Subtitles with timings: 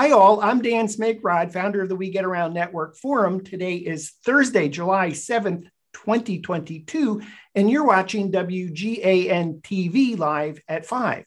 [0.00, 0.40] Hi, all.
[0.40, 3.42] I'm Dan Smigrod, founder of the We Get Around Network Forum.
[3.42, 7.20] Today is Thursday, July 7th, 2022,
[7.56, 11.24] and you're watching WGAN TV live at 5.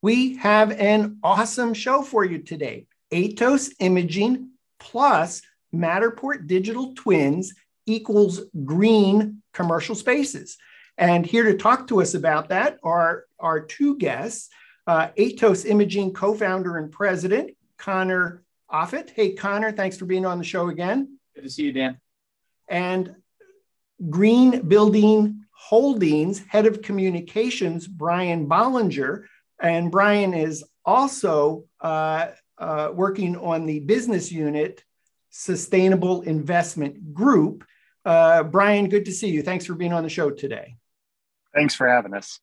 [0.00, 5.42] We have an awesome show for you today Aetos Imaging plus
[5.74, 7.52] Matterport Digital Twins
[7.84, 10.56] equals green commercial spaces.
[10.96, 14.48] And here to talk to us about that are our two guests
[14.86, 17.50] uh, Aetos Imaging co founder and president,
[17.84, 19.12] Connor Offutt.
[19.14, 21.18] Hey, Connor, thanks for being on the show again.
[21.34, 22.00] Good to see you, Dan.
[22.66, 23.16] And
[24.08, 29.24] Green Building Holdings head of communications, Brian Bollinger.
[29.60, 34.82] And Brian is also uh, uh, working on the business unit
[35.28, 37.64] Sustainable Investment Group.
[38.04, 39.42] Uh, Brian, good to see you.
[39.42, 40.76] Thanks for being on the show today.
[41.54, 42.40] Thanks for having us.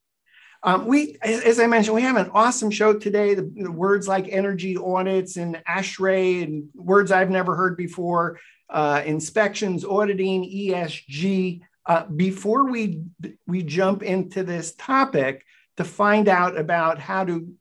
[0.64, 3.34] Um, we, as I mentioned, we have an awesome show today.
[3.34, 9.02] The, the words like energy audits and ASHRAE and words I've never heard before, uh,
[9.06, 11.62] inspections, auditing, ESG.
[11.88, 13.02] Uh, before we
[13.48, 15.44] we jump into this topic
[15.78, 17.52] to find out about how to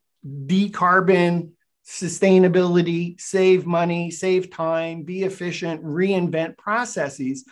[0.45, 1.49] decarbon
[1.83, 7.45] sustainability, save money, save time, be efficient, reinvent processes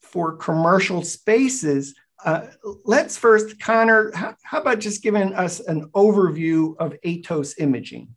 [0.00, 2.46] for commercial spaces uh,
[2.84, 8.08] let's first, Connor, how, how, about just giving us an overview of Aetos imaging?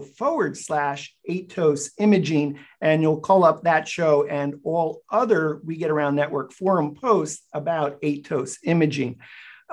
[0.00, 5.90] forward slash Aetos imaging, and you'll call up that show and all other We Get
[5.90, 9.18] Around Network forum posts about Aetos imaging.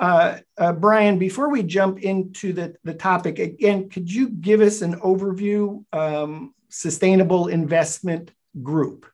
[0.02, 4.82] Uh, uh, Brian, before we jump into the, the topic, again, could you give us
[4.82, 8.32] an overview, um, Sustainable Investment
[8.64, 9.06] Group?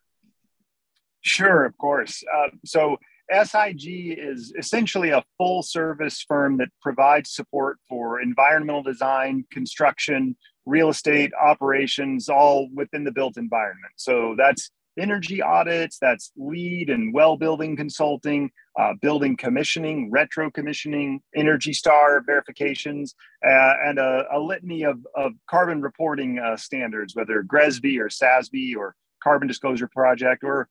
[1.20, 2.24] Sure, of course.
[2.34, 2.96] Uh, so
[3.30, 10.88] SIG is essentially a full service firm that provides support for environmental design, construction, real
[10.88, 13.92] estate operations, all within the built environment.
[13.98, 18.50] So that's energy audits, that's LEED and WELL building consulting,
[18.80, 23.16] uh, building commissioning, retro commissioning, Energy Star verifications,
[23.46, 28.76] uh, and a, a, litany of, of carbon reporting uh, standards, whether GRESB or SASB
[28.76, 30.70] or Carbon Disclosure Project or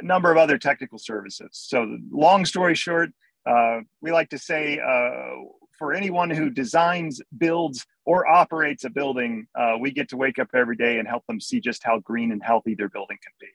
[0.00, 1.50] a number of other technical services.
[1.52, 3.10] So, long story short,
[3.48, 5.44] uh, we like to say uh,
[5.78, 10.48] for anyone who designs, builds, or operates a building, uh, we get to wake up
[10.54, 13.46] every day and help them see just how green and healthy their building can be.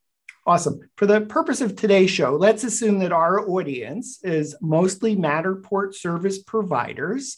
[0.45, 0.79] Awesome.
[0.97, 6.43] For the purpose of today's show, let's assume that our audience is mostly Matterport service
[6.43, 7.37] providers.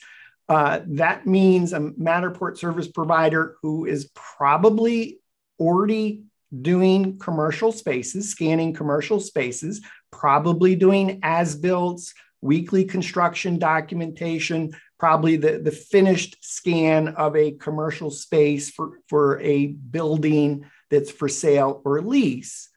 [0.49, 5.19] Uh, that means a Matterport service provider who is probably
[5.59, 6.23] already
[6.61, 15.59] doing commercial spaces, scanning commercial spaces, probably doing as builds, weekly construction documentation, probably the,
[15.59, 22.01] the finished scan of a commercial space for, for a building that's for sale or
[22.01, 22.69] lease.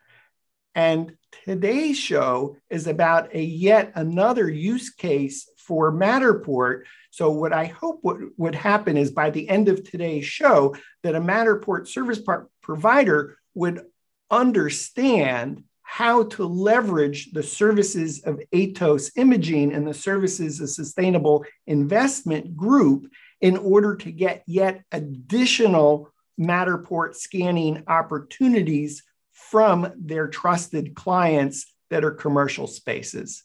[0.75, 6.83] And today's show is about a yet another use case for Matterport.
[7.11, 11.15] So, what I hope would, would happen is by the end of today's show, that
[11.15, 12.21] a Matterport service
[12.63, 13.85] provider would
[14.31, 22.57] understand how to leverage the services of Aetos Imaging and the services of Sustainable Investment
[22.57, 23.11] Group
[23.41, 26.11] in order to get yet additional
[26.41, 29.03] Matterport scanning opportunities
[29.33, 33.43] from their trusted clients that are commercial spaces.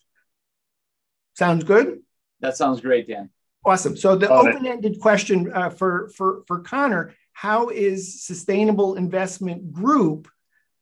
[1.34, 2.00] Sounds good?
[2.40, 3.32] That sounds great, Dan.
[3.66, 3.98] Awesome.
[3.98, 10.30] So the open-ended question uh, for, for, for Connor, how is Sustainable Investment Group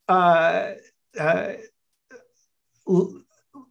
[0.07, 0.73] uh,
[1.19, 1.53] uh,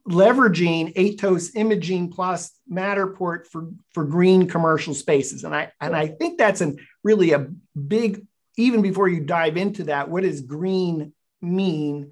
[0.08, 5.44] leveraging Aetos Imaging plus Matterport for, for green commercial spaces?
[5.44, 6.75] And I, and I think that's a
[7.05, 7.46] really a
[7.79, 8.26] big,
[8.58, 12.11] even before you dive into that, what does green mean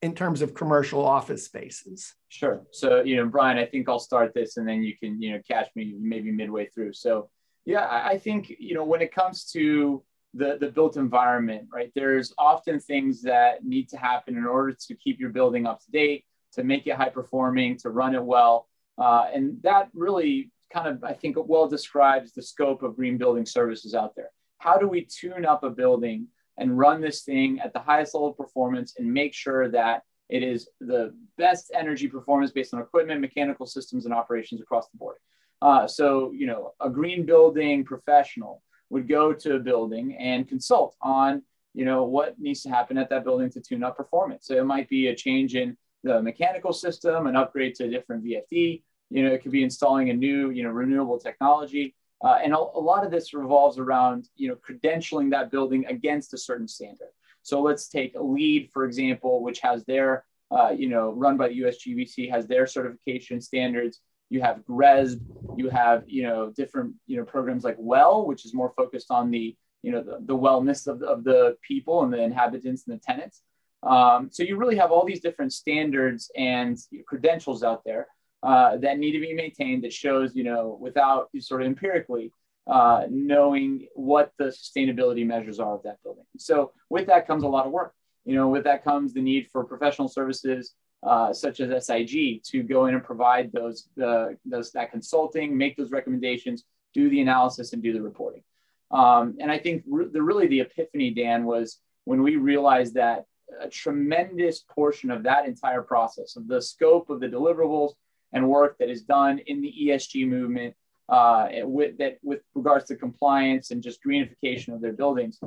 [0.00, 2.14] in terms of commercial office spaces?
[2.28, 2.62] Sure.
[2.70, 5.42] So, you know, Brian, I think I'll start this and then you can, you know,
[5.46, 6.94] catch me maybe midway through.
[6.94, 7.28] So,
[7.68, 12.32] yeah, I think, you know, when it comes to the, the built environment, right, there's
[12.38, 16.24] often things that need to happen in order to keep your building up to date,
[16.54, 18.68] to make it high performing, to run it well.
[18.96, 23.44] Uh, and that really kind of, I think, well describes the scope of green building
[23.44, 24.30] services out there.
[24.56, 28.30] How do we tune up a building and run this thing at the highest level
[28.30, 33.20] of performance and make sure that it is the best energy performance based on equipment,
[33.20, 35.18] mechanical systems, and operations across the board.
[35.60, 40.96] Uh, so, you know, a green building professional would go to a building and consult
[41.02, 41.42] on,
[41.74, 44.46] you know, what needs to happen at that building to tune up performance.
[44.46, 48.24] So it might be a change in the mechanical system, an upgrade to a different
[48.24, 48.82] VFD.
[49.10, 51.94] You know, it could be installing a new, you know, renewable technology.
[52.22, 56.34] Uh, and a, a, lot of this revolves around, you know, credentialing that building against
[56.34, 57.08] a certain standard.
[57.42, 61.48] So let's take a LEED, for example, which has their, uh, you know, run by
[61.48, 64.00] the USGBC, has their certification standards.
[64.30, 65.20] You have GRESB,
[65.56, 69.30] you have, you know, different, you know, programs like WELL, which is more focused on
[69.30, 73.02] the, you know, the, the wellness of, of the people and the inhabitants and the
[73.02, 73.42] tenants.
[73.82, 76.76] Um, so you really have all these different standards and
[77.06, 78.08] credentials out there
[78.42, 82.32] uh, that need to be maintained that shows, you know, without sort of empirically
[82.66, 86.24] uh, knowing what the sustainability measures are of that building.
[86.36, 87.94] So with that comes a lot of work.
[88.24, 92.62] You know, with that comes the need for professional services uh, such as SIG to
[92.62, 96.64] go in and provide those, uh, those that consulting, make those recommendations,
[96.94, 98.42] do the analysis, and do the reporting.
[98.90, 103.26] Um, and I think re- the really the epiphany, Dan, was when we realized that
[103.60, 107.92] a tremendous portion of that entire process, of the scope of the deliverables,
[108.32, 110.74] and work that is done in the ESG movement
[111.08, 115.40] uh, with that with regards to compliance and just greenification of their buildings.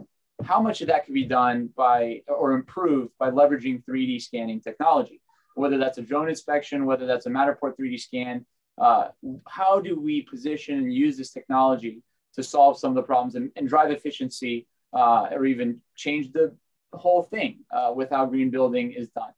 [0.43, 5.20] How much of that could be done by or improved by leveraging 3D scanning technology?
[5.55, 8.45] Whether that's a drone inspection, whether that's a Matterport 3D scan,
[8.77, 9.09] uh,
[9.47, 12.01] how do we position and use this technology
[12.33, 16.55] to solve some of the problems and, and drive efficiency uh, or even change the
[16.93, 19.31] whole thing uh, with how green building is done?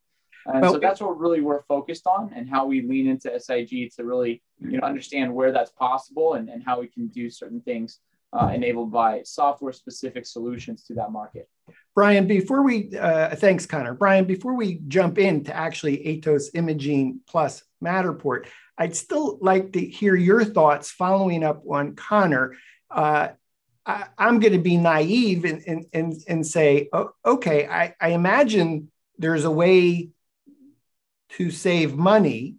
[0.46, 3.92] And well, so that's what really we're focused on and how we lean into SIG
[3.96, 7.62] to really, you know, understand where that's possible and, and how we can do certain
[7.62, 8.00] things
[8.34, 11.48] uh, enabled by software specific solutions to that market.
[11.96, 13.94] Brian, before we, uh, thanks, Connor.
[13.94, 18.48] Brian, before we jump into actually Aetos Imaging plus Matterport,
[18.78, 22.56] I'd still like to hear your thoughts following up on Connor.
[22.90, 23.30] Uh,
[23.86, 28.10] I, am going to be naive and, and, and, and say, oh, okay, I, I
[28.10, 30.10] imagine there's a way
[31.30, 32.56] to save money,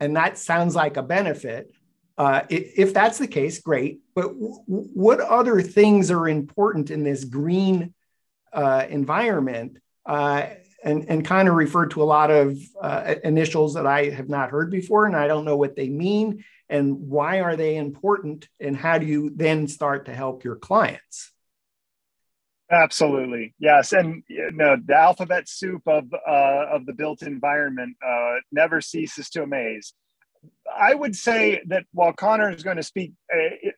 [0.00, 1.70] and that sounds like a benefit.
[2.18, 4.00] Uh, if that's the case, great.
[4.14, 7.94] But w- what other things are important in this green
[8.52, 10.46] uh, environment uh,
[10.84, 14.50] and, and kind of referred to a lot of uh, initials that I have not
[14.50, 18.74] heard before, and I don't know what they mean and why are they important, and
[18.74, 21.30] how do you then start to help your clients?
[22.70, 28.36] Absolutely, yes, and you know, the alphabet soup of uh, of the built environment uh,
[28.50, 29.92] never ceases to amaze.
[30.78, 33.70] I would say that while Connor is going to speak uh,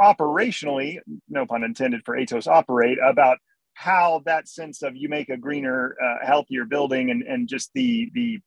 [0.00, 3.38] operationally, no pun intended for Aetos operate, about
[3.74, 8.10] how that sense of you make a greener, uh, healthier building and, and just the,
[8.14, 8.38] the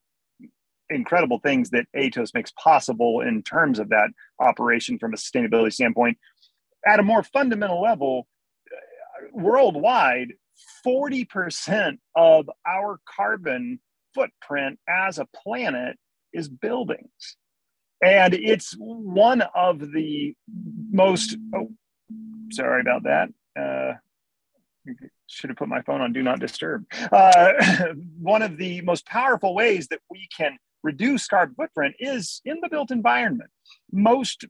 [0.89, 4.09] incredible things that Aetos makes possible in terms of that
[4.39, 6.17] operation from a sustainability standpoint.
[6.85, 8.27] At a more fundamental level,
[8.71, 10.33] uh, worldwide,
[10.85, 13.79] 40% of our carbon
[14.13, 15.97] footprint as a planet
[16.33, 17.37] is buildings.
[18.03, 20.35] And it's one of the
[20.91, 21.69] most, oh,
[22.51, 23.29] sorry about that.
[23.59, 23.93] Uh,
[25.27, 26.85] should have put my phone on do not disturb.
[27.11, 27.53] Uh,
[28.19, 32.69] one of the most powerful ways that we can reduce carbon footprint is in the
[32.69, 33.49] built environment.
[33.91, 34.45] Most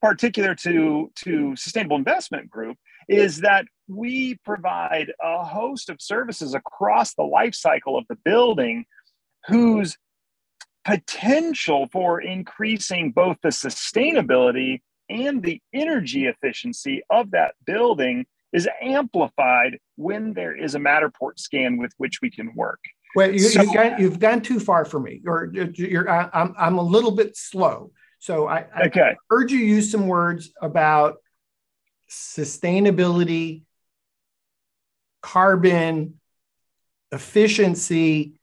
[0.00, 2.76] particular to, to sustainable investment group
[3.08, 8.84] is that we provide a host of services across the life cycle of the building
[9.46, 9.96] whose
[10.84, 19.78] potential for increasing both the sustainability and the energy efficiency of that building is amplified
[19.96, 22.80] when there is a Matterport scan with which we can work.
[23.16, 26.78] Well, you, so, you've, gone, you've gone too far for me, or you're, I'm, I'm
[26.78, 27.92] a little bit slow.
[28.18, 29.16] So I, I okay.
[29.28, 31.16] heard you use some words about
[32.10, 33.62] sustainability,
[35.20, 36.20] carbon,
[37.12, 38.40] efficiency,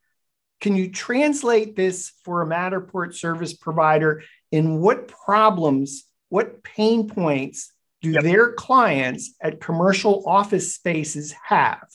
[0.62, 7.74] can you translate this for a Matterport service provider in what problems, what pain points
[8.02, 8.24] do yep.
[8.24, 11.88] their clients at commercial office spaces have?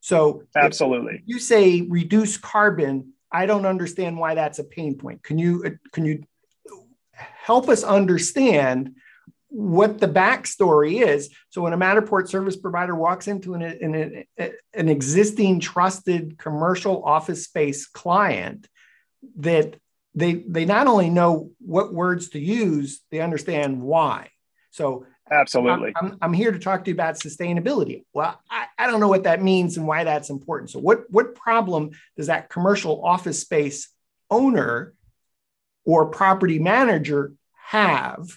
[0.00, 1.22] So, absolutely.
[1.26, 3.12] you say reduce carbon.
[3.30, 5.22] I don't understand why that's a pain point.
[5.22, 6.24] Can you uh, can you
[7.14, 8.96] help us understand
[9.50, 11.30] what the backstory is.
[11.48, 14.24] So when a Matterport service provider walks into an, an,
[14.74, 18.68] an existing trusted commercial office space client,
[19.36, 19.76] that
[20.14, 24.30] they they not only know what words to use, they understand why.
[24.70, 28.04] So absolutely, I'm, I'm, I'm here to talk to you about sustainability.
[28.12, 30.70] Well, I, I don't know what that means and why that's important.
[30.70, 33.88] So what what problem does that commercial office space
[34.30, 34.94] owner
[35.84, 37.32] or property manager
[37.66, 38.28] have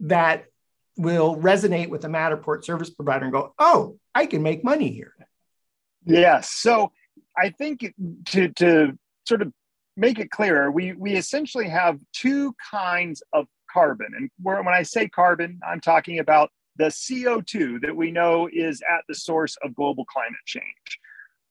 [0.00, 0.44] that
[0.96, 5.14] will resonate with a Matterport service provider and go, oh, I can make money here.
[6.04, 6.50] Yes.
[6.50, 6.92] So
[7.36, 7.92] I think
[8.26, 9.52] to, to sort of
[9.96, 14.08] make it clearer, we, we essentially have two kinds of carbon.
[14.16, 19.02] And when I say carbon, I'm talking about the CO2 that we know is at
[19.08, 21.00] the source of global climate change.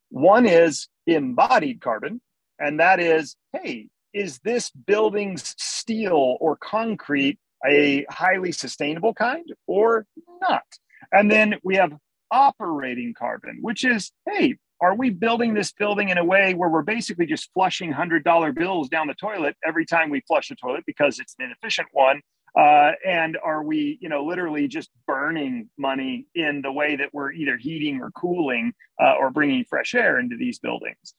[0.10, 2.22] One is embodied carbon,
[2.60, 10.06] and that is, hey, is this building's steel or concrete a highly sustainable kind or
[10.42, 10.64] not.
[11.12, 11.94] And then we have
[12.32, 16.82] operating carbon, which is hey, are we building this building in a way where we're
[16.82, 21.20] basically just flushing $100 bills down the toilet every time we flush the toilet because
[21.20, 22.22] it's an inefficient one?
[22.58, 27.32] Uh, and are we, you know, literally just burning money in the way that we're
[27.32, 31.16] either heating or cooling uh, or bringing fresh air into these buildings?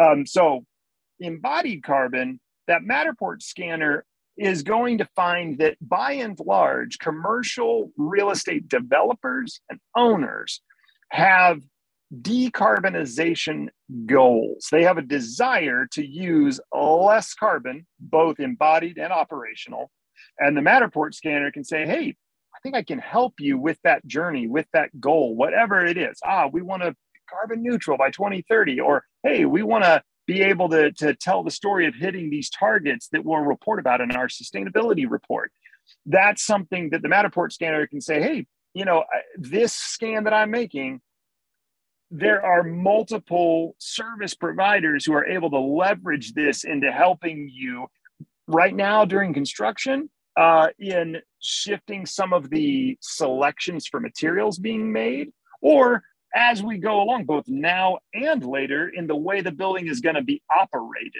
[0.00, 0.64] Um, so,
[1.20, 4.04] embodied carbon, that Matterport scanner
[4.38, 10.62] is going to find that by and large, commercial real estate developers and owners
[11.10, 11.60] have
[12.22, 13.68] decarbonization
[14.06, 14.68] goals.
[14.70, 19.90] They have a desire to use less carbon, both embodied and operational.
[20.38, 22.14] And the Matterport scanner can say, hey,
[22.54, 26.18] I think I can help you with that journey, with that goal, whatever it is.
[26.24, 26.94] Ah, we want to
[27.28, 31.50] carbon neutral by 2030, or hey, we want to be able to, to tell the
[31.50, 35.50] story of hitting these targets that we'll report about in our sustainability report.
[36.04, 39.04] That's something that the Matterport scanner can say, hey, you know,
[39.38, 41.00] this scan that I'm making,
[42.10, 47.86] there are multiple service providers who are able to leverage this into helping you
[48.46, 55.30] right now during construction uh, in shifting some of the selections for materials being made
[55.62, 56.02] or
[56.34, 60.14] as we go along, both now and later, in the way the building is going
[60.14, 61.12] to be operated.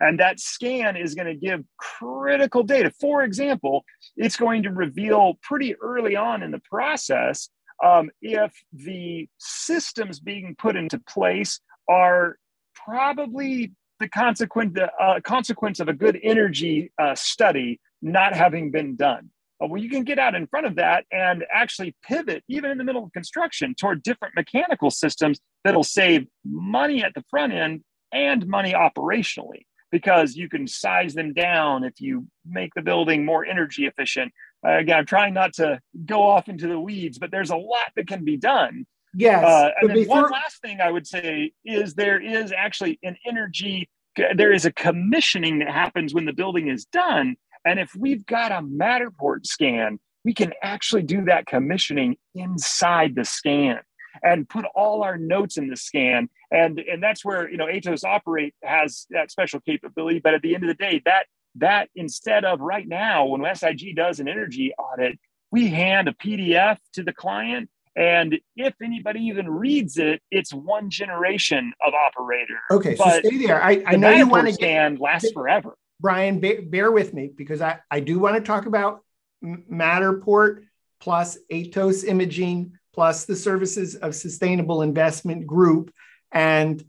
[0.00, 2.92] And that scan is going to give critical data.
[3.00, 3.84] For example,
[4.16, 7.48] it's going to reveal pretty early on in the process
[7.84, 12.36] um, if the systems being put into place are
[12.74, 19.30] probably the consequent, uh, consequence of a good energy uh, study not having been done.
[19.62, 22.78] Uh, well, you can get out in front of that and actually pivot, even in
[22.78, 27.82] the middle of construction, toward different mechanical systems that'll save money at the front end
[28.12, 33.44] and money operationally because you can size them down if you make the building more
[33.44, 34.32] energy efficient.
[34.66, 37.92] Uh, again, I'm trying not to go off into the weeds, but there's a lot
[37.96, 38.86] that can be done.
[39.14, 39.44] Yes.
[39.44, 40.22] Uh, and then before...
[40.22, 43.88] one last thing I would say is there is actually an energy,
[44.34, 47.36] there is a commissioning that happens when the building is done.
[47.64, 53.24] And if we've got a Matterport scan, we can actually do that commissioning inside the
[53.24, 53.80] scan
[54.22, 56.28] and put all our notes in the scan.
[56.50, 60.20] And, and that's where, you know, Aetos Operate has that special capability.
[60.20, 61.26] But at the end of the day, that,
[61.56, 65.18] that instead of right now, when SIG does an energy audit,
[65.50, 67.68] we hand a PDF to the client.
[67.94, 72.58] And if anybody even reads it, it's one generation of operator.
[72.70, 73.62] Okay, so stay there.
[73.62, 75.76] I, I know you want to scan get, lasts forever.
[76.02, 79.04] Brian, bear, bear with me because I, I do want to talk about
[79.42, 80.64] Matterport
[81.00, 85.92] plus Aetos imaging plus the services of Sustainable Investment Group.
[86.32, 86.84] And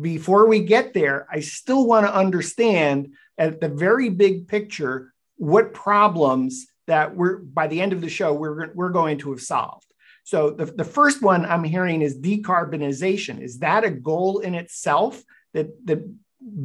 [0.00, 5.74] before we get there, I still want to understand at the very big picture what
[5.74, 9.86] problems that we're by the end of the show we're, we're going to have solved.
[10.22, 13.40] So the, the first one I'm hearing is decarbonization.
[13.42, 15.20] Is that a goal in itself
[15.52, 16.14] that the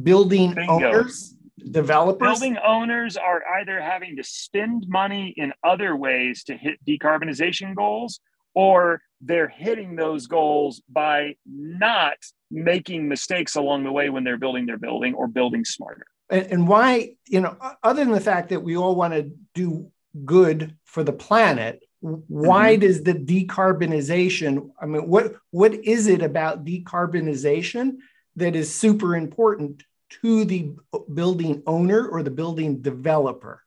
[0.02, 0.72] building Bingo.
[0.72, 1.34] owners
[1.70, 7.74] developers building owners are either having to spend money in other ways to hit decarbonization
[7.74, 8.20] goals
[8.54, 12.16] or they're hitting those goals by not
[12.50, 16.68] making mistakes along the way when they're building their building or building smarter and, and
[16.68, 19.90] why you know other than the fact that we all want to do
[20.24, 22.80] good for the planet why mm-hmm.
[22.80, 27.96] does the decarbonization i mean what what is it about decarbonization
[28.36, 29.84] that is super important
[30.20, 30.72] to the
[31.12, 33.62] building owner or the building developer?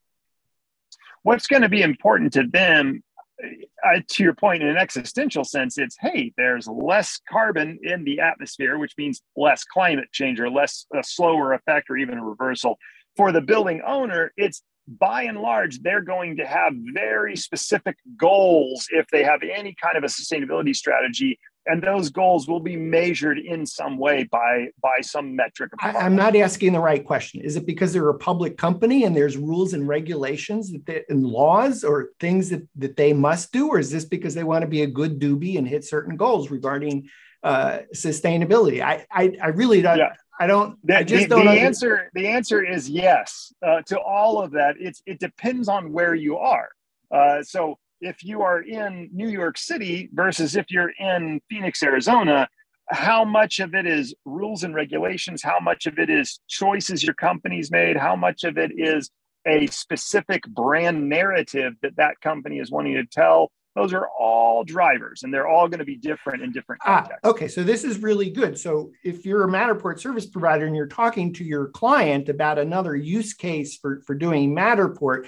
[1.23, 3.03] What's going to be important to them,
[3.41, 8.19] uh, to your point, in an existential sense, it's hey, there's less carbon in the
[8.19, 12.77] atmosphere, which means less climate change or less a slower effect or even a reversal.
[13.15, 18.87] For the building owner, it's by and large, they're going to have very specific goals
[18.91, 23.39] if they have any kind of a sustainability strategy and those goals will be measured
[23.39, 27.55] in some way by by some metric I, am not asking the right question is
[27.55, 31.83] it because they're a public company and there's rules and regulations that they, and laws
[31.83, 34.83] or things that, that they must do or is this because they want to be
[34.83, 37.09] a good doobie and hit certain goals regarding
[37.43, 40.13] uh, sustainability I, I, I really don't yeah.
[40.37, 40.77] I don't.
[40.85, 41.45] The, I just the, don't.
[41.45, 42.11] The answer.
[42.13, 44.75] The answer is yes uh, to all of that.
[44.77, 46.69] It's it depends on where you are.
[47.09, 52.47] Uh, so if you are in New York City versus if you're in Phoenix, Arizona,
[52.89, 55.41] how much of it is rules and regulations?
[55.41, 57.97] How much of it is choices your company's made?
[57.97, 59.09] How much of it is
[59.47, 63.51] a specific brand narrative that that company is wanting to tell?
[63.75, 67.19] Those are all drivers and they're all going to be different in different ah, contexts.
[67.23, 68.57] Ah, okay, so this is really good.
[68.57, 72.95] So if you're a Matterport service provider and you're talking to your client about another
[72.95, 75.27] use case for, for doing Matterport,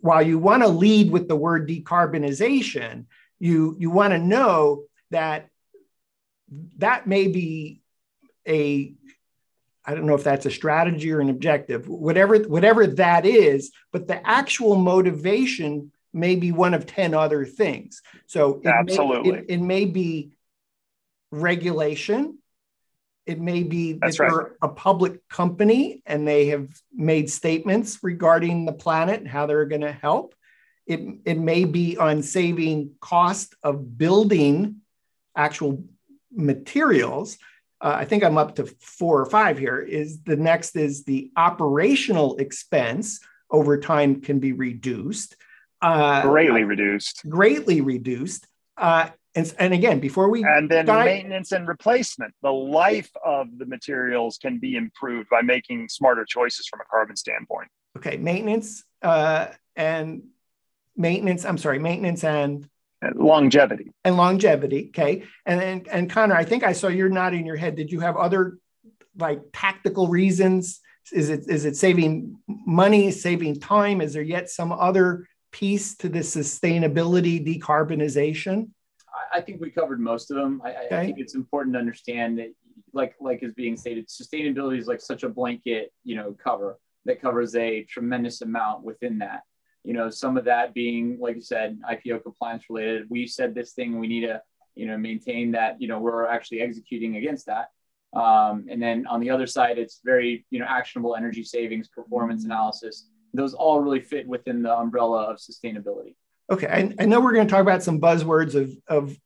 [0.00, 3.04] while you want to lead with the word decarbonization,
[3.38, 5.48] you, you want to know that
[6.78, 7.82] that may be
[8.48, 8.94] a
[9.84, 14.06] I don't know if that's a strategy or an objective, whatever whatever that is, but
[14.06, 18.02] the actual motivation may be one of 10 other things.
[18.26, 19.32] So it Absolutely.
[19.32, 20.32] May, it, it may be
[21.30, 22.38] regulation.
[23.24, 24.30] It may be that right.
[24.30, 29.64] they're a public company and they have made statements regarding the planet and how they're
[29.64, 30.34] going to help.
[30.86, 34.80] It, it may be on saving cost of building
[35.36, 35.84] actual
[36.32, 37.38] materials.
[37.80, 39.78] Uh, I think I'm up to four or five here.
[39.78, 43.20] Is the next is the operational expense
[43.50, 45.36] over time can be reduced
[45.82, 47.28] uh, greatly reduced.
[47.28, 48.46] Greatly reduced.
[48.76, 53.46] Uh, and, and again, before we and then dive, maintenance and replacement, the life of
[53.58, 57.68] the materials can be improved by making smarter choices from a carbon standpoint.
[57.96, 60.22] Okay, maintenance uh, and
[60.96, 61.44] maintenance.
[61.44, 62.68] I'm sorry, maintenance and
[63.00, 64.88] and longevity and longevity.
[64.88, 67.74] Okay, and then and Connor, I think I saw you're nodding your head.
[67.74, 68.58] Did you have other
[69.18, 70.80] like tactical reasons?
[71.10, 74.00] Is it is it saving money, saving time?
[74.00, 78.70] Is there yet some other piece to the sustainability decarbonization?
[79.32, 80.60] I think we covered most of them.
[80.64, 80.96] I, okay.
[80.96, 82.52] I, think it's important to understand that,
[82.94, 87.20] like like is being stated, sustainability is like such a blanket, you know, cover that
[87.20, 89.42] covers a tremendous amount within that.
[89.84, 93.06] You know, some of that being, like you said, IPO compliance related.
[93.10, 94.40] We said this thing, we need to,
[94.74, 95.80] you know, maintain that.
[95.80, 97.68] You know, we're actually executing against that.
[98.14, 102.44] Um, and then on the other side, it's very, you know, actionable energy savings, performance
[102.44, 106.14] analysis, those all really fit within the umbrella of sustainability.
[106.50, 109.16] Okay, I, I know we're going to talk about some buzzwords of, of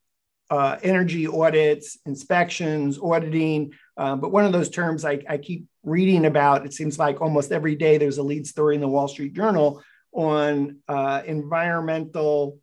[0.50, 3.72] uh, energy audits, inspections, auditing.
[3.96, 7.50] Uh, but one of those terms I, I, keep reading about, it seems like almost
[7.50, 12.58] every day there's a lead story in the Wall Street Journal on uh, environmental,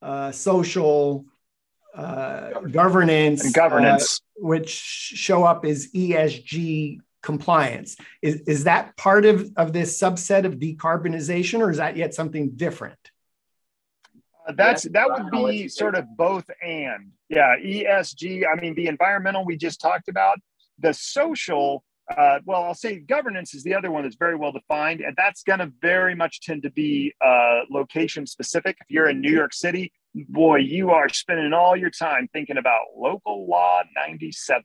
[0.00, 1.24] uh, social,
[1.94, 7.96] uh, governance, and governance, which show up as ESG compliance.
[8.22, 12.50] Is, is that part of, of this subset of decarbonization, or is that yet something
[12.50, 12.98] different?
[14.46, 17.10] Uh, that's that would be sort of both and.
[17.30, 20.38] Yeah esg i mean the environmental we just talked about
[20.78, 21.82] the social
[22.14, 25.42] uh, well i'll say governance is the other one that's very well defined and that's
[25.42, 28.76] going to very much tend to be uh, location specific.
[28.82, 32.82] If you're in new york city boy you are spending all your time thinking about
[32.96, 34.62] local law 97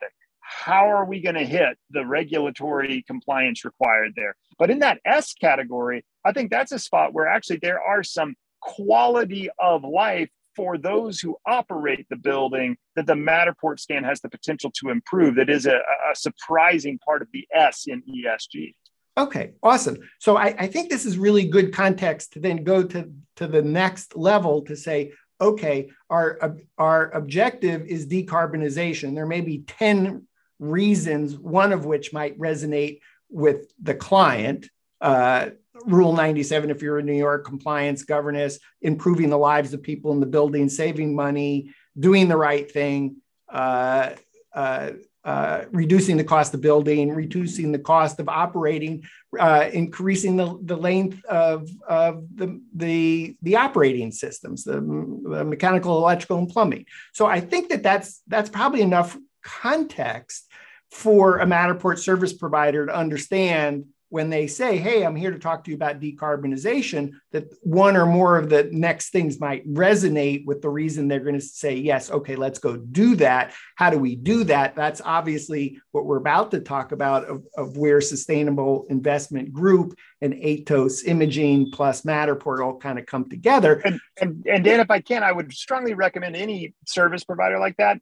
[0.49, 4.35] how are we going to hit the regulatory compliance required there?
[4.57, 8.33] But in that S category, I think that's a spot where actually there are some
[8.59, 14.29] quality of life for those who operate the building that the Matterport scan has the
[14.29, 15.35] potential to improve.
[15.35, 15.75] That is a,
[16.11, 18.73] a surprising part of the S in ESG.
[19.17, 19.97] Okay, awesome.
[20.19, 23.61] So I, I, think this is really good context to then go to, to the
[23.61, 29.15] next level to say, okay, our, our objective is decarbonization.
[29.15, 30.25] There may be 10
[30.59, 34.69] reasons, one of which might resonate with the client.
[35.01, 35.49] Uh,
[35.85, 40.19] Rule 97, if you're in New York, compliance, governance, improving the lives of people in
[40.19, 43.17] the building, saving money, doing the right thing,
[43.47, 44.11] uh,
[44.53, 44.91] uh,
[45.23, 49.03] uh, reducing the cost of building, reducing the cost of operating,
[49.39, 55.97] uh, increasing the, the length of, of the, the, the operating systems, the, the, mechanical,
[55.97, 56.85] electrical, and plumbing.
[57.13, 60.48] So I think that that's, that's probably enough context
[60.91, 65.63] for a Matterport service provider to understand when they say, Hey, I'm here to talk
[65.63, 70.61] to you about decarbonization, that one or more of the next things might resonate with
[70.61, 73.53] the reason they're going to say, Yes, okay, let's go do that.
[73.75, 74.75] How do we do that?
[74.75, 80.33] That's obviously what we're about to talk about of, of where Sustainable Investment Group and
[80.33, 83.81] Aetos Imaging plus Matterport all kind of come together.
[83.85, 87.77] And, and, and Dan, if I can, I would strongly recommend any service provider like
[87.77, 87.99] that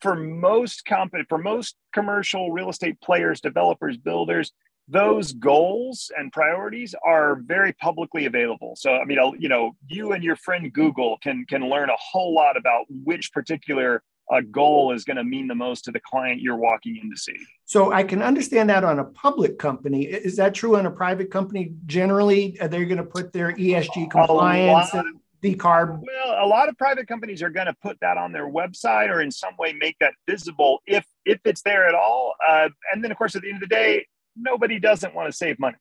[0.00, 4.52] for most company for most commercial real estate players developers builders
[4.88, 8.74] those goals and priorities are very publicly available.
[8.76, 11.96] So i mean I'll, you know you and your friend google can can learn a
[11.98, 14.02] whole lot about which particular
[14.32, 17.16] uh, goal is going to mean the most to the client you're walking in to
[17.16, 17.36] see.
[17.64, 20.04] So i can understand that on a public company.
[20.04, 22.56] Is that true on a private company generally?
[22.60, 24.92] Are they going to put their esg compliance
[25.42, 26.00] decarb?
[26.02, 29.20] Well, a lot of private companies are going to put that on their website or
[29.20, 32.34] in some way make that visible if if it's there at all.
[32.46, 35.36] Uh, and then, of course, at the end of the day, nobody doesn't want to
[35.36, 35.76] save money.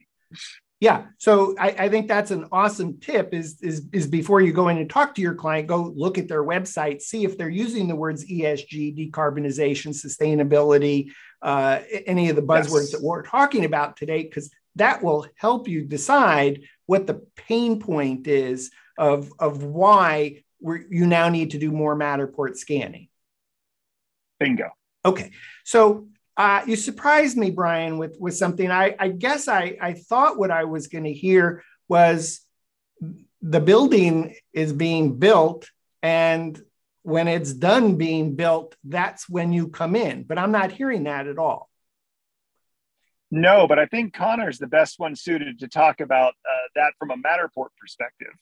[0.82, 3.34] Yeah, so I, I, think that's an awesome tip.
[3.34, 6.28] Is is is before you go in and talk to your client, go look at
[6.28, 12.42] their website, see if they're using the words ESG, decarbonization, sustainability, uh, any of the
[12.42, 12.92] buzzwords yes.
[12.92, 18.28] that we're talking about today, because that will help you decide what the pain point
[18.28, 23.10] is of, of why you now need to do more Matterport scanning.
[24.40, 24.72] Bingo.
[25.04, 25.32] Okay.
[25.64, 28.70] So uh, you surprised me, Brian, with, with something.
[28.70, 32.42] I, I guess I, I thought what I was going to hear was
[33.42, 35.70] the building is being built
[36.02, 36.60] and
[37.06, 40.24] when it's done being built, that's when you come in.
[40.24, 41.70] But I'm not hearing that at all.
[43.30, 47.12] No, but I think Connor's the best one suited to talk about uh, that from
[47.12, 48.34] a Matterport perspective.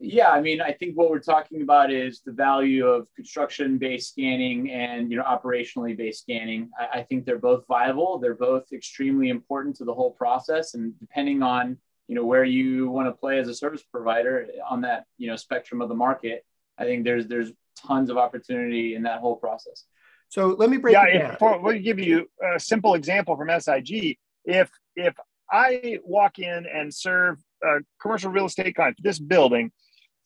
[0.00, 4.70] Yeah, I mean, I think what we're talking about is the value of construction-based scanning
[4.70, 6.70] and you know operationally based scanning.
[6.78, 8.18] I, I, think they're both viable.
[8.18, 12.88] They're both extremely important to the whole process, and depending on you know where you
[12.90, 16.44] want to play as a service provider on that you know spectrum of the market,
[16.78, 19.84] I think there's there's tons of opportunity in that whole process.
[20.28, 21.32] So let me break yeah, it down.
[21.32, 24.16] If, for, we'll give you a simple example from SIG.
[24.44, 25.16] If if
[25.50, 29.72] I walk in and serve a commercial real estate client, this building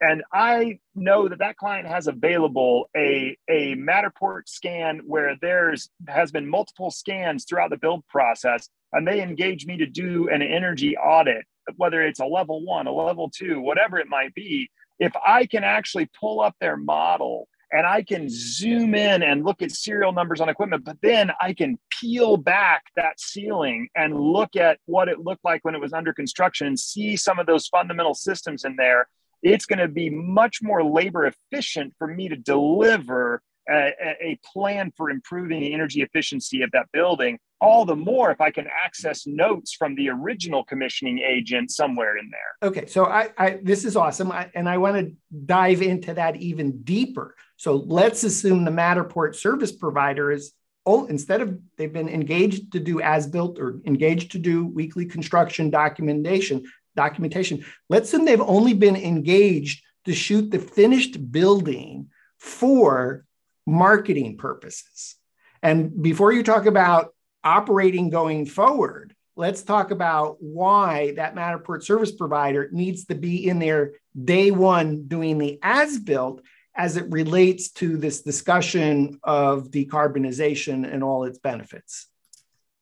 [0.03, 6.33] and I know that that client has available a, a Matterport scan where there's has
[6.33, 10.97] been multiple scans throughout the build process, and they engage me to do an energy
[10.97, 11.45] audit,
[11.77, 14.69] whether it's a level one, a level two, whatever it might be.
[14.99, 19.63] If I can actually pull up their model and I can zoom in and look
[19.63, 24.57] at serial numbers on equipment, but then I can peel back that ceiling and look
[24.57, 27.69] at what it looked like when it was under construction and see some of those
[27.69, 29.07] fundamental systems in there
[29.43, 34.93] it's going to be much more labor efficient for me to deliver a, a, plan
[34.97, 39.27] for improving the energy efficiency of that building, all the more if I can access
[39.27, 42.69] notes from the original commissioning agent somewhere in there.
[42.69, 45.15] Okay, so I, I this is awesome, I, and I want to
[45.47, 47.37] dive into that even deeper.
[47.57, 50.53] So let's assume the Matterport service provider is
[50.85, 55.07] oh, instead of they've been engaged to do as built or engaged to do weekly
[55.07, 56.65] construction documentation
[56.97, 57.65] documentation.
[57.89, 63.25] Let's assume they've only been engaged to shoot the finished building for
[63.67, 65.17] marketing purposes.
[65.63, 72.13] And before you talk about operating going forward, let's talk about why that Matterport service
[72.13, 73.93] provider needs to be in there
[74.25, 76.43] day one doing the as built
[76.75, 82.09] as it relates to this discussion of decarbonization and all its benefits.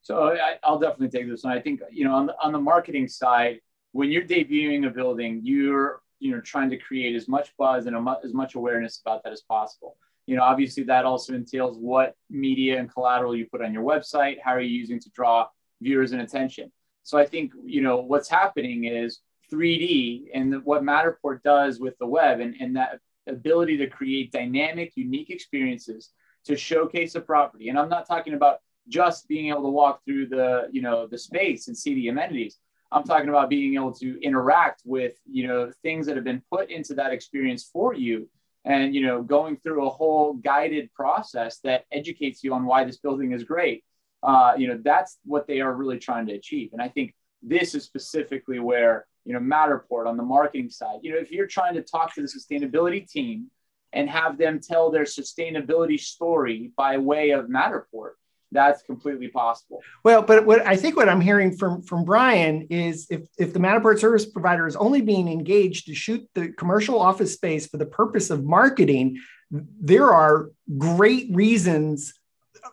[0.02, 1.56] So I, will definitely take this one.
[1.56, 3.60] I think you know on the, on the marketing side,
[3.92, 7.96] when you're debuting a building, you're you know trying to create as much buzz and
[8.24, 9.96] as much awareness about that as possible.
[10.26, 14.36] You know obviously that also entails what media and collateral you put on your website
[14.44, 15.48] how are you using to draw
[15.80, 16.70] viewers and attention.
[17.02, 19.20] So i think you know what's happening is
[19.52, 24.92] 3d and what matterport does with the web and, and that ability to create dynamic
[24.94, 26.10] unique experiences
[26.44, 27.68] to showcase a property.
[27.70, 31.18] And i'm not talking about just being able to walk through the you know the
[31.18, 32.58] space and see the amenities
[32.92, 36.70] i'm talking about being able to interact with you know things that have been put
[36.70, 38.28] into that experience for you
[38.64, 42.98] and you know going through a whole guided process that educates you on why this
[42.98, 43.84] building is great.
[44.22, 46.70] Uh, you know that's what they are really trying to achieve.
[46.72, 51.12] And i think this is specifically where you know matterport on the marketing side you
[51.12, 53.46] know if you're trying to talk to the sustainability team
[53.92, 58.12] and have them tell their sustainability story by way of matterport
[58.52, 59.80] that's completely possible.
[60.04, 63.60] Well, but what I think what I'm hearing from from Brian is if if the
[63.60, 67.86] Matterport service provider is only being engaged to shoot the commercial office space for the
[67.86, 69.18] purpose of marketing,
[69.50, 72.14] there are great reasons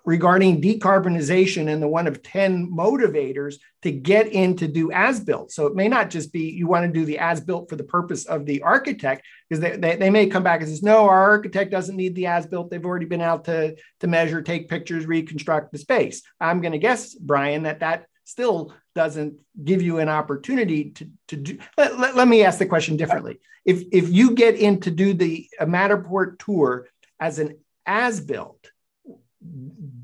[0.06, 5.52] regarding decarbonization and the one of 10 motivators to get in to do as built.
[5.52, 7.84] So it may not just be you want to do the as built for the
[7.84, 11.32] purpose of the architect, because they, they, they, may come back and says, no, our
[11.32, 12.70] architect doesn't need the as built.
[12.70, 16.22] They've already been out to, to measure, take pictures, reconstruct the space.
[16.40, 21.36] I'm going to guess, Brian, that that still doesn't give you an opportunity to, to
[21.38, 21.58] do.
[21.78, 23.40] Let, let, let me ask the question differently.
[23.64, 26.88] If, if you get in to do the Matterport tour
[27.20, 28.72] as an as built,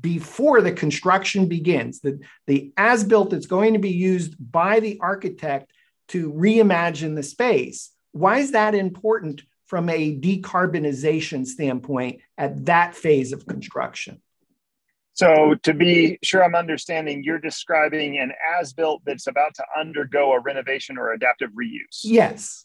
[0.00, 2.00] before the construction begins.
[2.00, 5.72] The, the as built that's going to be used by the architect
[6.08, 7.90] to reimagine the space.
[8.12, 14.20] Why is that important from a decarbonization standpoint at that phase of construction?
[15.14, 20.32] So, to be sure I'm understanding, you're describing an as built that's about to undergo
[20.32, 22.00] a renovation or adaptive reuse.
[22.02, 22.64] Yes.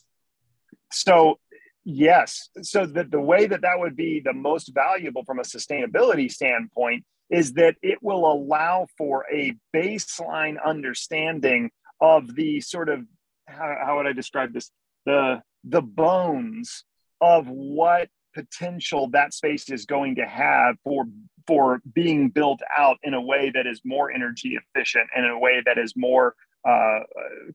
[0.90, 1.38] So,
[1.84, 2.48] Yes.
[2.62, 7.04] So the, the way that that would be the most valuable from a sustainability standpoint
[7.30, 13.00] is that it will allow for a baseline understanding of the sort of
[13.46, 14.70] how, how would I describe this?
[15.06, 16.84] The the bones
[17.20, 21.04] of what potential that space is going to have for
[21.46, 25.38] for being built out in a way that is more energy efficient and in a
[25.38, 26.34] way that is more
[26.68, 27.00] uh,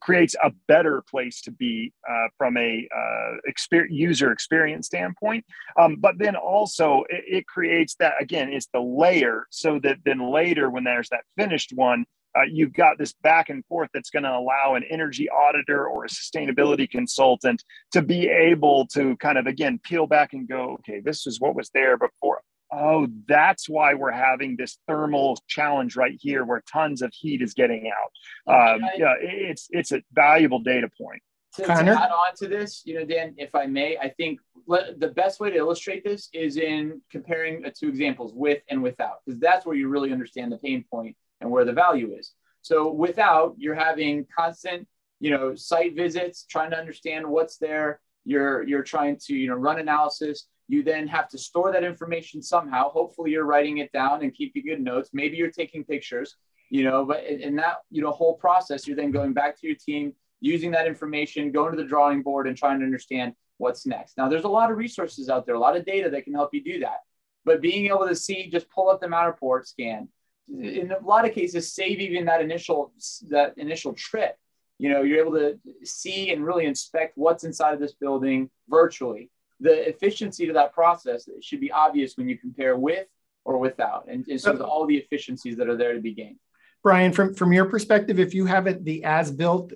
[0.02, 5.46] creates a better place to be uh, from a uh, exper- user experience standpoint.
[5.80, 10.32] Um, but then also it, it, creates that again, it's the layer so that then
[10.32, 14.24] later when there's that finished one, uh, you've got this back and forth that's going
[14.24, 19.46] to allow an energy auditor or a sustainability consultant to be able to kind of
[19.46, 22.42] again peel back and go, okay, this is what was there before
[22.76, 27.54] oh, that's why we're having this thermal challenge right here where tons of heat is
[27.54, 28.74] getting out.
[28.74, 31.22] Um, yeah, it's it's a valuable data point.
[31.56, 35.14] To, to, add on to this, you know, Dan, if I may, I think the
[35.16, 39.66] best way to illustrate this is in comparing two examples with and without, because that's
[39.66, 42.34] where you really understand the pain point and where the value is.
[42.62, 44.86] So without, you're having constant,
[45.22, 48.02] you know, site visits, trying to understand what's there.
[48.26, 52.42] You're you're trying to, you know, run analysis you then have to store that information
[52.42, 52.90] somehow.
[52.90, 55.12] Hopefully, you're writing it down and keeping good notes.
[55.14, 56.36] Maybe you're taking pictures,
[56.70, 59.76] you know, but in that, you know, whole process, you're then going back to your
[59.76, 64.18] team, using that information, going to the drawing board and trying to understand what's next.
[64.18, 66.54] Now, there's a lot of resources out there, a lot of data that can help
[66.54, 66.98] you do that.
[67.46, 70.10] But being able to see, just pull up the Matterport scan,
[70.48, 72.92] in a lot of cases, save even that initial
[73.30, 74.36] that initial trip.
[74.78, 79.30] You know, you're able to see and really inspect what's inside of this building virtually
[79.60, 83.08] the efficiency to that process should be obvious when you compare with
[83.44, 86.38] or without, and, and so uh, all the efficiencies that are there to be gained.
[86.84, 89.74] Brian, from, from your perspective, if you have it the as built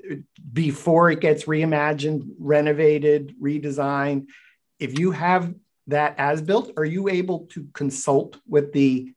[0.53, 4.27] before it gets reimagined, renovated, redesigned,
[4.79, 5.53] if you have
[5.89, 6.71] that as built?
[6.77, 9.13] Are you able to consult with the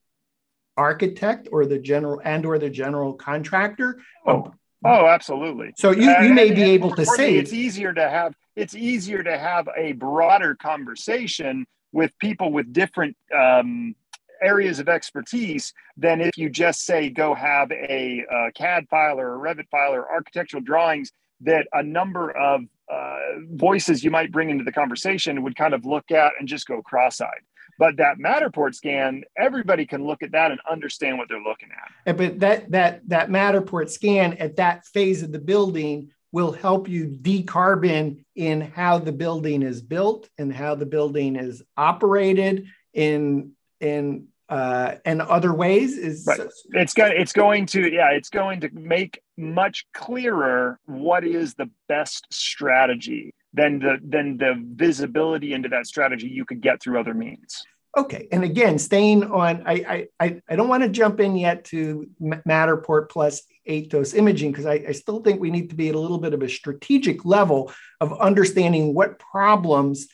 [0.76, 4.00] architect or the general and or the general contractor?
[4.26, 5.72] Oh, oh, absolutely.
[5.76, 9.38] So you, you may be able to say it's easier to have it's easier to
[9.38, 13.94] have a broader conversation with people with different um,
[14.42, 19.34] areas of expertise than if you just say go have a, a CAD file or
[19.34, 23.18] a Revit file or architectural drawings that a number of uh,
[23.52, 26.82] voices you might bring into the conversation would kind of look at and just go
[26.82, 27.40] cross-eyed.
[27.82, 31.70] But that Matterport scan, everybody can look at that and understand what they're looking
[32.06, 32.16] at.
[32.16, 37.08] But that that that Matterport scan at that phase of the building will help you
[37.08, 44.28] decarbon in how the building is built and how the building is operated in in
[44.48, 46.38] uh, and other ways is right.
[46.70, 51.68] it's going it's going to yeah it's going to make much clearer what is the
[51.88, 57.14] best strategy than the than the visibility into that strategy you could get through other
[57.14, 57.62] means
[57.96, 62.08] okay and again staying on i i i don't want to jump in yet to
[62.20, 65.98] matterport plus Aetos imaging because I, I still think we need to be at a
[65.98, 70.08] little bit of a strategic level of understanding what problems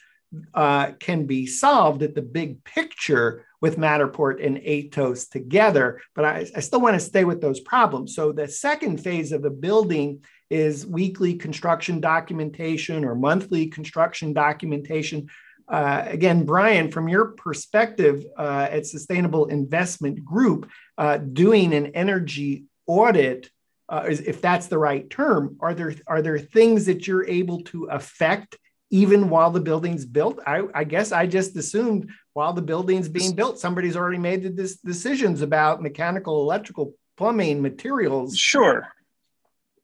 [0.55, 6.47] uh, can be solved at the big picture with Matterport and Aetos together, but I,
[6.55, 8.15] I still want to stay with those problems.
[8.15, 15.29] So the second phase of the building is weekly construction documentation or monthly construction documentation.
[15.69, 22.65] Uh, again, Brian, from your perspective uh, at Sustainable Investment Group, uh, doing an energy
[22.87, 23.51] audit,
[23.89, 27.85] uh, if that's the right term, are there are there things that you're able to
[27.85, 28.57] affect
[28.91, 30.39] even while the building's built?
[30.47, 34.51] I, I guess I just assumed while the building's being built, somebody's already made the
[34.51, 38.37] dis- decisions about mechanical, electrical, plumbing, materials.
[38.37, 38.87] Sure.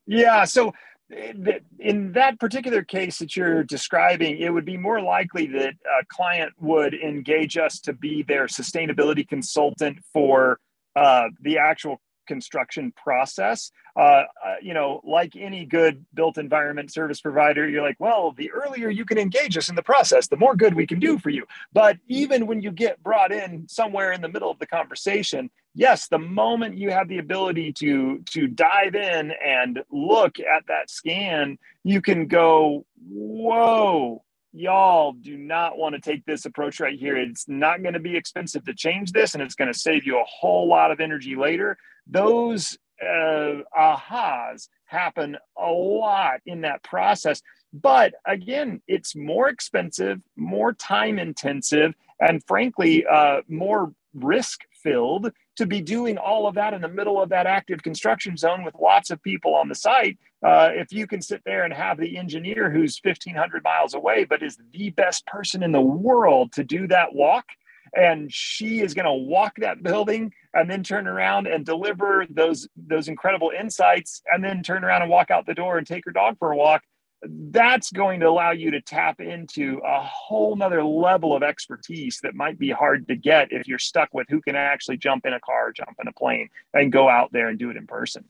[0.06, 0.44] Yeah.
[0.44, 0.72] So
[1.10, 6.52] in that particular case that you're describing, it would be more likely that a client
[6.58, 10.58] would engage us to be their sustainability consultant for
[10.96, 13.70] uh, the actual construction process.
[13.96, 18.50] Uh, uh, you know, like any good built environment service provider, you're like, well, the
[18.50, 21.30] earlier you can engage us in the process, the more good we can do for
[21.30, 21.44] you.
[21.72, 26.08] But even when you get brought in somewhere in the middle of the conversation, yes,
[26.08, 31.58] the moment you have the ability to to dive in and look at that scan,
[31.84, 37.16] you can go, whoa, y'all do not want to take this approach right here.
[37.16, 40.18] It's not going to be expensive to change this, and it's going to save you
[40.18, 41.76] a whole lot of energy later.
[42.06, 47.42] Those uh, ahas happen a lot in that process.
[47.72, 55.66] But again, it's more expensive, more time intensive, and frankly, uh, more risk filled to
[55.66, 59.10] be doing all of that in the middle of that active construction zone with lots
[59.10, 60.18] of people on the site.
[60.44, 64.42] Uh, if you can sit there and have the engineer who's 1500 miles away, but
[64.42, 67.46] is the best person in the world to do that walk,
[67.96, 72.68] and she is going to walk that building and then turn around and deliver those
[72.76, 76.12] those incredible insights and then turn around and walk out the door and take her
[76.12, 76.82] dog for a walk.
[77.22, 82.34] That's going to allow you to tap into a whole nother level of expertise that
[82.34, 85.40] might be hard to get if you're stuck with who can actually jump in a
[85.40, 88.24] car jump in a plane and go out there and do it in person.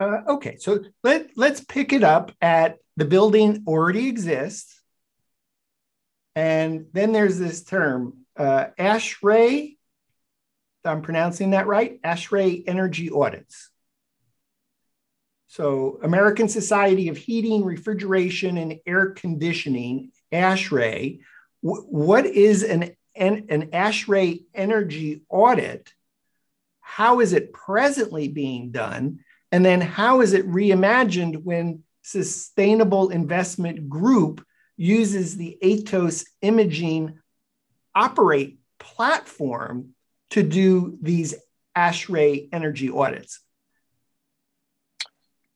[0.00, 4.80] Uh, okay so let, let's pick it up at the building already exists.
[6.34, 9.76] And then there's this term uh, ASHRAE
[10.84, 13.70] i'm pronouncing that right ASHRAE energy audits
[15.52, 21.20] so, American Society of Heating, Refrigeration, and Air Conditioning, ASHRAE.
[21.62, 25.92] W- what is an, an, an ASHRAE energy audit?
[26.80, 29.18] How is it presently being done?
[29.50, 34.42] And then how is it reimagined when Sustainable Investment Group
[34.78, 37.18] uses the Aetos imaging
[37.94, 39.90] operate platform
[40.30, 41.34] to do these
[41.76, 43.40] ASHRAE energy audits?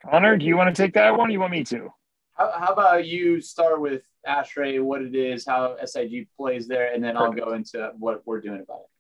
[0.05, 1.29] Connor, do you want to take that one?
[1.29, 1.91] Or you want me to?
[2.35, 7.03] How, how about you start with ASHRAE, what it is, how SIG plays there, and
[7.03, 7.41] then Perfect.
[7.41, 8.91] I'll go into what we're doing about it.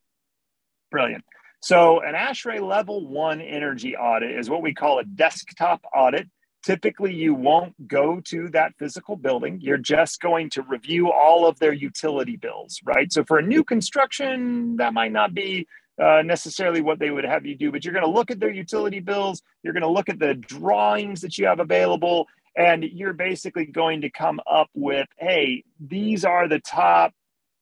[0.90, 1.24] Brilliant.
[1.60, 6.28] So, an ASHRAE level one energy audit is what we call a desktop audit.
[6.66, 9.60] Typically, you won't go to that physical building.
[9.62, 13.12] You're just going to review all of their utility bills, right?
[13.12, 15.68] So, for a new construction, that might not be
[16.02, 18.50] uh, necessarily what they would have you do, but you're going to look at their
[18.50, 22.26] utility bills, you're going to look at the drawings that you have available,
[22.56, 27.14] and you're basically going to come up with, hey, these are the top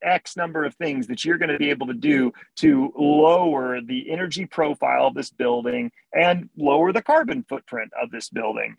[0.04, 4.10] X number of things that you're going to be able to do to lower the
[4.10, 8.76] energy profile of this building and lower the carbon footprint of this building.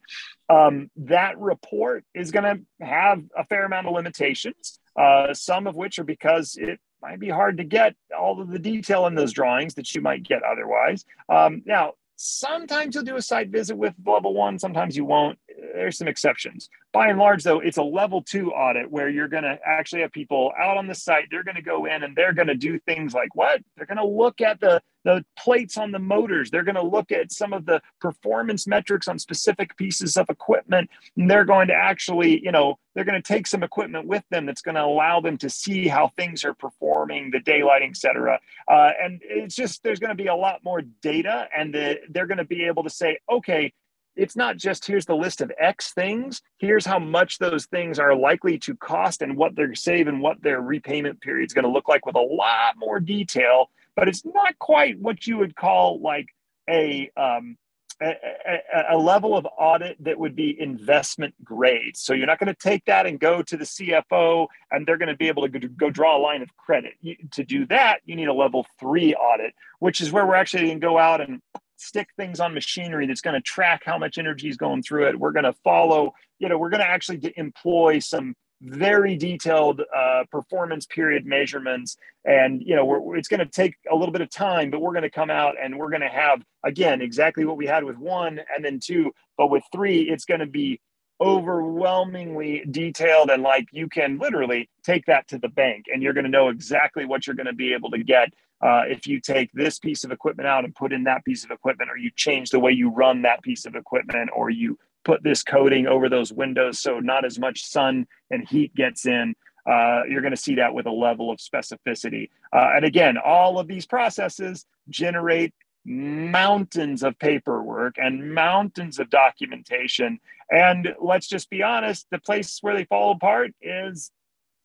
[0.49, 5.75] Um, that report is going to have a fair amount of limitations uh, some of
[5.75, 9.33] which are because it might be hard to get all of the detail in those
[9.33, 11.05] drawings that you might get otherwise.
[11.29, 15.37] Um, now, sometimes you'll do a site visit with level one, sometimes you won't.
[15.75, 16.69] There's some exceptions.
[16.93, 20.11] By and large, though, it's a level two audit where you're going to actually have
[20.11, 21.25] people out on the site.
[21.29, 23.61] They're going to go in and they're going to do things like what?
[23.75, 26.49] They're going to look at the, the plates on the motors.
[26.49, 30.89] They're going to look at some of the performance metrics on specific pieces of equipment.
[31.17, 34.45] And they're going to actually, you know, they're going to take some equipment with them
[34.45, 38.39] that's going to allow them to see how things are performing, the daylighting, et cetera.
[38.69, 42.27] Uh, and it's just, there's going to be a lot more data and the, they're
[42.27, 43.73] going to be able to say, okay,
[44.15, 48.15] it's not just here's the list of X things, here's how much those things are
[48.15, 51.71] likely to cost and what they're save and what their repayment period is going to
[51.71, 53.69] look like with a lot more detail.
[53.95, 56.27] But it's not quite what you would call like
[56.69, 57.57] a, um,
[58.01, 61.95] a, a, a, level of audit that would be investment grade.
[61.95, 65.09] So you're not going to take that and go to the CFO and they're going
[65.09, 66.93] to be able to go draw a line of credit.
[67.01, 70.67] You, to do that, you need a level three audit, which is where we're actually
[70.67, 71.41] going to go out and
[71.77, 75.19] stick things on machinery that's going to track how much energy is going through it.
[75.19, 80.23] We're going to follow, you know, we're going to actually employ some very detailed uh,
[80.31, 81.97] performance period measurements.
[82.23, 85.03] And, you know, it's going to take a little bit of time, but we're going
[85.03, 88.39] to come out and we're going to have, again, exactly what we had with one
[88.55, 89.11] and then two.
[89.37, 90.79] But with three, it's going to be
[91.21, 96.25] overwhelmingly detailed and like you can literally take that to the bank and you're going
[96.25, 98.33] to know exactly what you're going to be able to get
[98.65, 101.51] uh, if you take this piece of equipment out and put in that piece of
[101.51, 105.21] equipment, or you change the way you run that piece of equipment, or you put
[105.21, 109.35] this coating over those windows so not as much sun and heat gets in,
[109.69, 112.29] uh, you're going to see that with a level of specificity.
[112.51, 115.53] Uh, and again, all of these processes generate
[115.85, 120.19] mountains of paperwork and mountains of documentation.
[120.49, 124.11] And let's just be honest, the place where they fall apart is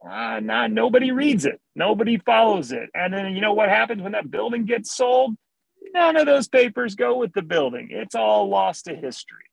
[0.08, 2.88] uh, nah, nobody reads it, nobody follows it.
[2.94, 5.36] And then you know what happens when that building gets sold?
[5.92, 7.88] None of those papers go with the building.
[7.90, 9.44] It's all lost to history.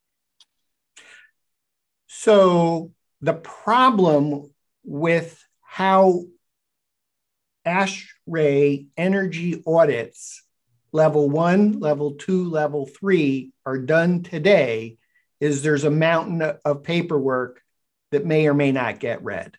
[2.08, 2.92] So
[3.22, 6.24] the problem with how
[7.66, 10.44] ASHRAE energy audits,
[10.94, 14.98] level one, level two, level three, are done today
[15.40, 17.62] is there's a mountain of paperwork
[18.12, 19.58] that may or may not get read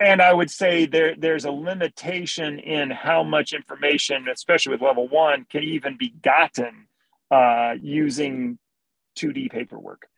[0.00, 5.08] and I would say there there's a limitation in how much information, especially with level
[5.08, 6.86] one, can even be gotten
[7.30, 8.58] uh, using
[9.18, 10.08] 2D paperwork.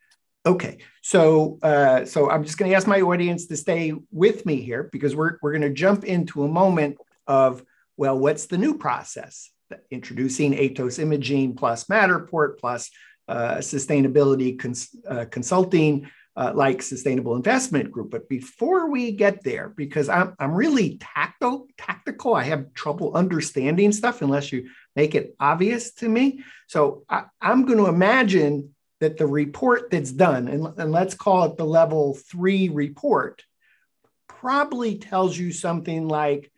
[0.45, 4.61] Okay, so uh, so I'm just going to ask my audience to stay with me
[4.61, 7.63] here because we're we're going to jump into a moment of
[7.97, 9.49] well, what's the new process?
[9.91, 12.89] Introducing Aetos Imaging plus Matterport plus
[13.27, 18.11] uh, sustainability cons- uh, consulting uh, like Sustainable Investment Group.
[18.11, 23.91] But before we get there, because I'm, I'm really tactile, tactical, I have trouble understanding
[23.91, 26.43] stuff unless you make it obvious to me.
[26.67, 31.43] So I, I'm going to imagine that the report that's done, and, and let's call
[31.43, 33.43] it the level three report,
[34.27, 36.51] probably tells you something like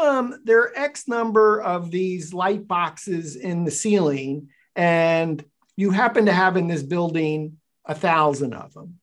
[0.00, 5.44] um, there are X number of these light boxes in the ceiling, and
[5.76, 9.00] you happen to have in this building a thousand of them.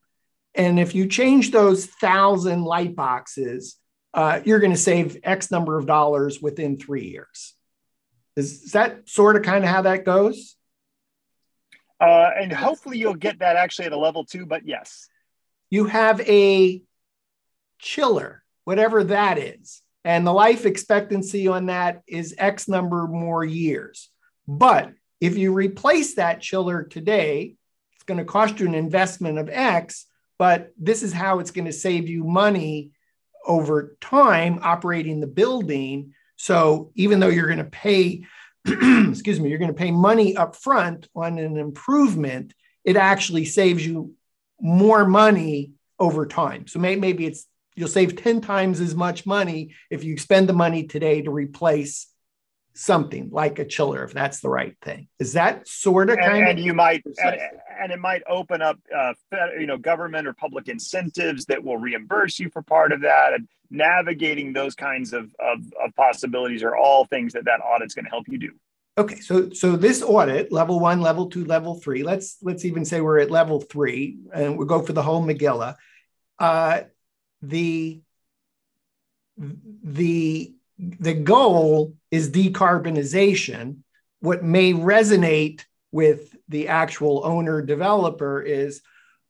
[0.56, 3.76] And if you change those thousand light boxes,
[4.14, 7.54] uh, you're going to save X number of dollars within three years.
[8.36, 10.56] Is, is that sort of kind of how that goes?
[12.00, 15.08] Uh, and hopefully you'll get that actually at a level two, but yes.
[15.68, 16.82] You have a
[17.78, 24.08] chiller, whatever that is, and the life expectancy on that is X number more years.
[24.48, 27.56] But if you replace that chiller today,
[27.94, 30.06] it's going to cost you an investment of X
[30.38, 32.90] but this is how it's going to save you money
[33.46, 36.14] over time operating the building.
[36.36, 38.24] So even though you're going to pay,
[38.66, 42.52] excuse me, you're going to pay money up front on an improvement,
[42.84, 44.14] it actually saves you
[44.60, 46.66] more money over time.
[46.66, 50.84] So maybe it's you'll save 10 times as much money if you spend the money
[50.84, 52.06] today to replace
[52.76, 55.08] something like a chiller if that's the right thing.
[55.18, 57.40] Is that sort of kind and, of and you might and,
[57.80, 59.14] and, it might open up uh,
[59.58, 63.32] you know government or public incentives that will reimburse you for part of that.
[63.32, 68.04] And navigating those kinds of, of, of possibilities are all things that that audit's going
[68.04, 68.52] to help you do.
[68.98, 73.00] Okay so so this audit level one level two level three let's let's even say
[73.00, 75.76] we're at level three and we'll go for the whole megillah.
[76.38, 76.82] Uh,
[77.42, 78.00] the
[79.38, 83.64] the the goal is decarbonization.
[84.20, 88.80] What may resonate with the actual owner developer is,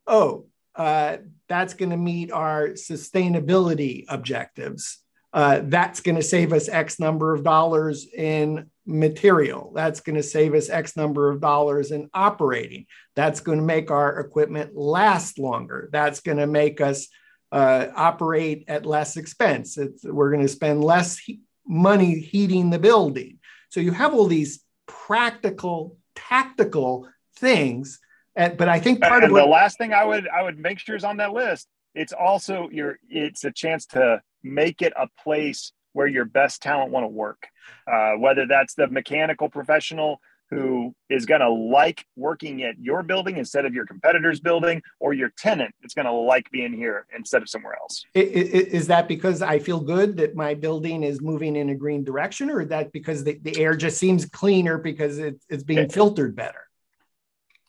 [0.06, 1.16] oh, uh,
[1.48, 4.98] that's going to meet our sustainability objectives.
[5.32, 9.72] Uh, that's going to save us X number of dollars in material.
[9.74, 12.86] That's going to save us X number of dollars in operating.
[13.16, 15.88] That's going to make our equipment last longer.
[15.92, 17.08] That's going to make us
[17.52, 19.76] uh, operate at less expense.
[19.76, 21.18] It's, we're going to spend less
[21.66, 23.38] money heating the building.
[23.68, 28.00] So you have all these practical, tactical things.
[28.34, 30.58] And, but I think part and of what, the last thing I would I would
[30.58, 31.68] make sure is on that list.
[31.94, 36.92] It's also your it's a chance to make it a place where your best talent
[36.92, 37.48] want to work.
[37.90, 40.20] Uh, whether that's the mechanical professional
[40.50, 45.12] who is going to like working at your building instead of your competitor's building, or
[45.12, 48.04] your tenant that's going to like being here instead of somewhere else.
[48.14, 52.50] Is that because I feel good that my building is moving in a green direction,
[52.50, 56.62] or that because the, the air just seems cleaner because it, it's being filtered better?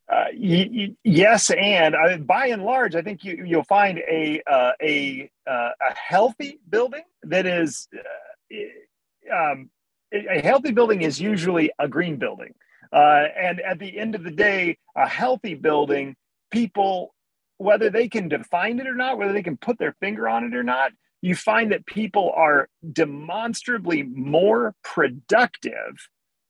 [0.10, 4.42] Uh, y- y- yes, and uh, by and large, I think you, you'll find a
[4.50, 9.70] uh, a uh, a healthy building that is uh, um,
[10.14, 12.54] a healthy building is usually a green building,
[12.92, 16.16] uh, and at the end of the day, a healthy building,
[16.52, 17.14] people,
[17.58, 20.56] whether they can define it or not, whether they can put their finger on it
[20.56, 26.10] or not, you find that people are demonstrably more productive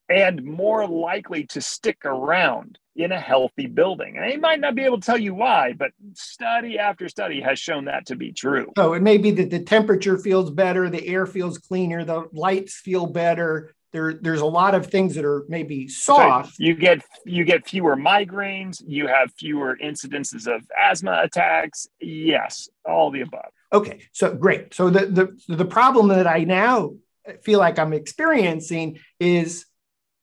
[0.10, 4.18] and more likely to stick around in a healthy building.
[4.18, 7.60] And they might not be able to tell you why, but study after study has
[7.60, 8.72] shown that to be true.
[8.78, 12.76] So it may be that the temperature feels better, the air feels cleaner, the lights
[12.76, 13.74] feel better.
[13.94, 16.56] There, there's a lot of things that are maybe soft.
[16.56, 21.88] So you get you get fewer migraines, you have fewer incidences of asthma attacks.
[22.02, 23.52] Yes, all the above.
[23.72, 24.74] Okay, so great.
[24.74, 25.06] So the
[25.48, 26.96] the the problem that I now
[27.44, 29.66] feel like I'm experiencing is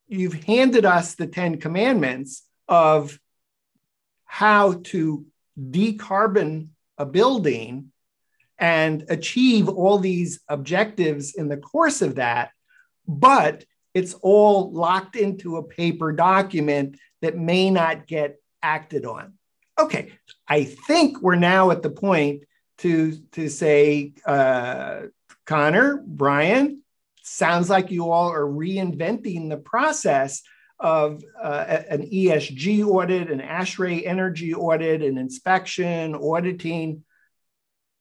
[0.09, 3.19] you've handed us the 10 commandments of
[4.25, 5.27] how to
[5.59, 7.91] decarbon a building
[8.59, 12.51] and achieve all these objectives in the course of that
[13.07, 19.35] but it's all locked into a paper document that may not get acted on
[19.79, 20.13] okay
[20.49, 22.43] i think we're now at the point
[22.79, 25.03] to to say uh,
[25.45, 26.83] connor brian
[27.23, 30.43] sounds like you all are reinventing the process
[30.79, 37.05] of uh, an ESG audit, an ASHRAE energy audit, an inspection, auditing.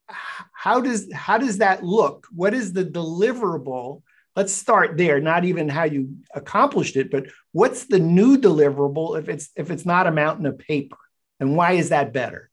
[0.07, 2.27] How does how does that look?
[2.31, 4.01] What is the deliverable?
[4.35, 5.19] Let's start there.
[5.19, 9.85] Not even how you accomplished it, but what's the new deliverable if it's if it's
[9.85, 10.97] not a mountain of paper,
[11.39, 12.49] and why is that better?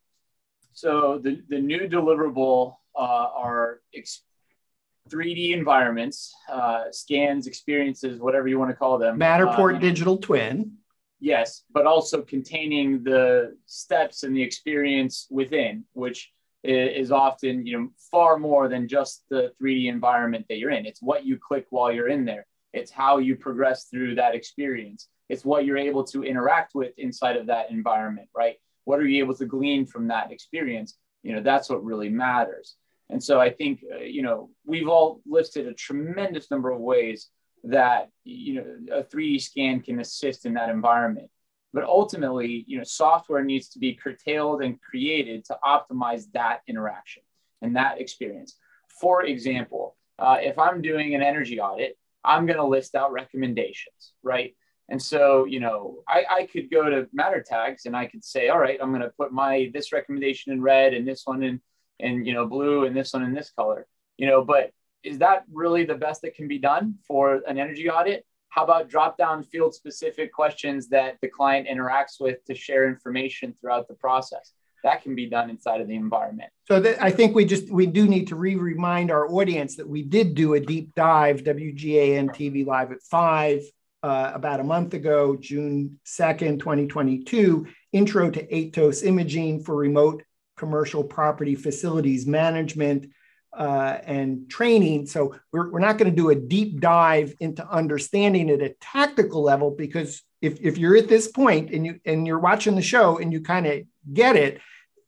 [0.72, 3.80] So the the new deliverable uh, are
[5.10, 9.18] 3D environments, uh, scans, experiences, whatever you want to call them.
[9.18, 10.72] Matterport um, digital twin.
[11.18, 17.88] Yes, but also containing the steps and the experience within, which is often you know
[18.10, 20.86] far more than just the 3D environment that you're in.
[20.86, 22.46] It's what you click while you're in there.
[22.72, 25.08] It's how you progress through that experience.
[25.28, 28.56] It's what you're able to interact with inside of that environment, right?
[28.84, 30.96] What are you able to glean from that experience?
[31.22, 32.76] You know, that's what really matters.
[33.10, 37.28] And so I think, uh, you know, we've all listed a tremendous number of ways
[37.64, 41.28] that, you know, a 3D scan can assist in that environment.
[41.72, 47.22] But ultimately, you know, software needs to be curtailed and created to optimize that interaction
[47.62, 48.56] and that experience.
[49.00, 54.12] For example, uh, if I'm doing an energy audit, I'm going to list out recommendations,
[54.22, 54.54] right?
[54.88, 58.58] And so, you know, I, I could go to Mattertags and I could say, all
[58.58, 61.60] right, I'm going to put my this recommendation in red and this one in
[62.02, 64.70] and you know blue and this one in this color you know but
[65.02, 68.88] is that really the best that can be done for an energy audit how about
[68.88, 73.94] drop down field specific questions that the client interacts with to share information throughout the
[73.94, 74.52] process?
[74.82, 76.50] That can be done inside of the environment.
[76.68, 80.34] So i think we just we do need to re-remind our audience that we did
[80.34, 83.62] do a deep dive wgan tv live at five
[84.02, 90.22] uh, about a month ago june 2nd 2022 intro to Aetos imaging for remote
[90.56, 93.10] commercial property facilities management
[93.52, 95.06] uh, and training.
[95.06, 99.42] So we're, we're not going to do a deep dive into understanding at a tactical
[99.42, 103.18] level because if, if you're at this point and you and you're watching the show
[103.18, 103.82] and you kind of
[104.12, 104.60] get it,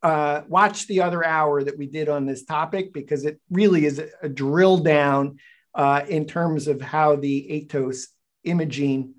[0.03, 3.99] uh, watch the other hour that we did on this topic because it really is
[3.99, 5.39] a, a drill down
[5.75, 8.07] uh, in terms of how the Aetos
[8.45, 9.15] imaging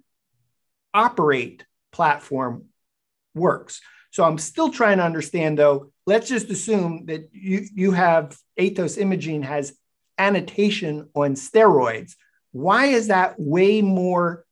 [0.93, 2.65] operate platform
[3.33, 3.81] works.
[4.11, 8.97] So I'm still trying to understand though let's just assume that you, you have Aetos
[8.97, 9.77] Imaging has
[10.17, 12.15] annotation on steroids.
[12.51, 14.45] Why is that way more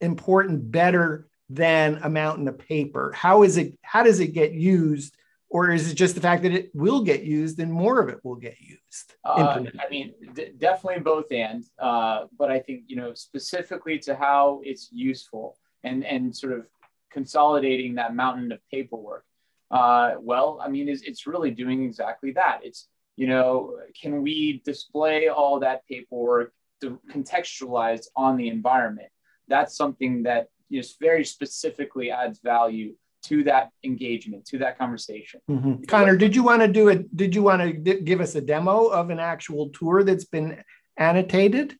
[0.00, 3.12] important, better than a mountain of paper?
[3.12, 3.76] How is it?
[3.82, 5.14] How does it get used
[5.50, 8.18] or is it just the fact that it will get used and more of it
[8.22, 9.14] will get used?
[9.24, 14.14] Uh, I mean, d- definitely both and, uh, but I think you know specifically to
[14.14, 16.66] how it's useful and and sort of
[17.10, 19.24] consolidating that mountain of paperwork.
[19.70, 22.60] Uh, well, I mean, it's, it's really doing exactly that.
[22.62, 22.88] It's
[23.18, 29.08] you know, can we display all that paperwork contextualized on the environment?
[29.48, 32.94] That's something that just very specifically adds value
[33.24, 35.40] to that engagement, to that conversation.
[35.50, 35.84] Mm-hmm.
[35.88, 37.14] Connor, did you want to do it?
[37.16, 40.62] Did you want to d- give us a demo of an actual tour that's been
[40.96, 41.76] annotated?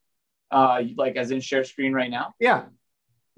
[0.50, 2.34] Uh, like as in share screen right now?
[2.40, 2.64] Yeah.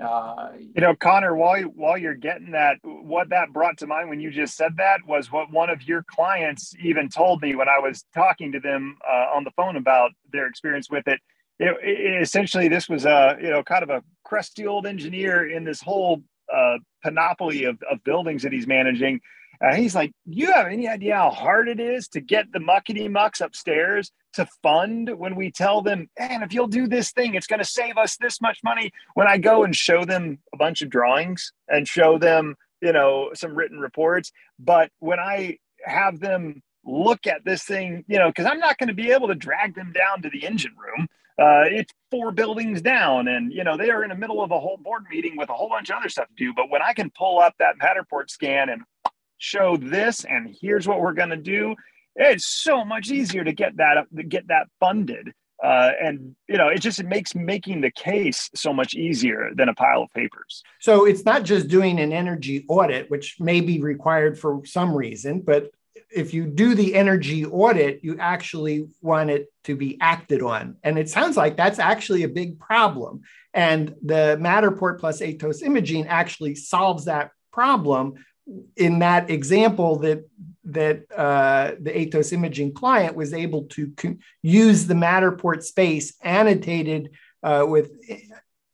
[0.01, 4.21] Uh, you know, Connor, while while you're getting that, what that brought to mind when
[4.21, 7.79] you just said that was what one of your clients even told me when I
[7.81, 11.21] was talking to them uh, on the phone about their experience with it.
[11.59, 12.23] It, it.
[12.23, 16.23] Essentially, this was a you know kind of a crusty old engineer in this whole
[16.55, 19.21] uh, panoply of, of buildings that he's managing.
[19.63, 23.11] Uh, he's like, you have any idea how hard it is to get the muckety
[23.11, 27.47] mucks upstairs to fund when we tell them, man, if you'll do this thing, it's
[27.47, 28.91] going to save us this much money.
[29.15, 33.31] When I go and show them a bunch of drawings and show them, you know,
[33.35, 38.47] some written reports, but when I have them look at this thing, you know, because
[38.47, 41.07] I'm not going to be able to drag them down to the engine room.
[41.39, 44.61] Uh, it's four buildings down, and you know they are in the middle of a
[44.61, 46.53] whole board meeting with a whole bunch of other stuff to do.
[46.55, 48.83] But when I can pull up that Matterport scan and
[49.41, 51.75] show this, and here's what we're going to do,
[52.15, 55.33] it's so much easier to get that get that funded.
[55.63, 59.69] Uh, and you know, it just it makes making the case so much easier than
[59.69, 60.63] a pile of papers.
[60.81, 65.41] So it's not just doing an energy audit, which may be required for some reason,
[65.41, 65.71] but
[66.11, 70.77] if you do the energy audit, you actually want it to be acted on.
[70.83, 73.21] And it sounds like that's actually a big problem.
[73.55, 78.15] And the Matterport plus Aetos imaging actually solves that problem
[78.77, 80.25] in that example that
[80.65, 83.93] that uh, the Aetos imaging client was able to
[84.43, 87.11] use the Matterport space annotated
[87.43, 87.91] uh, with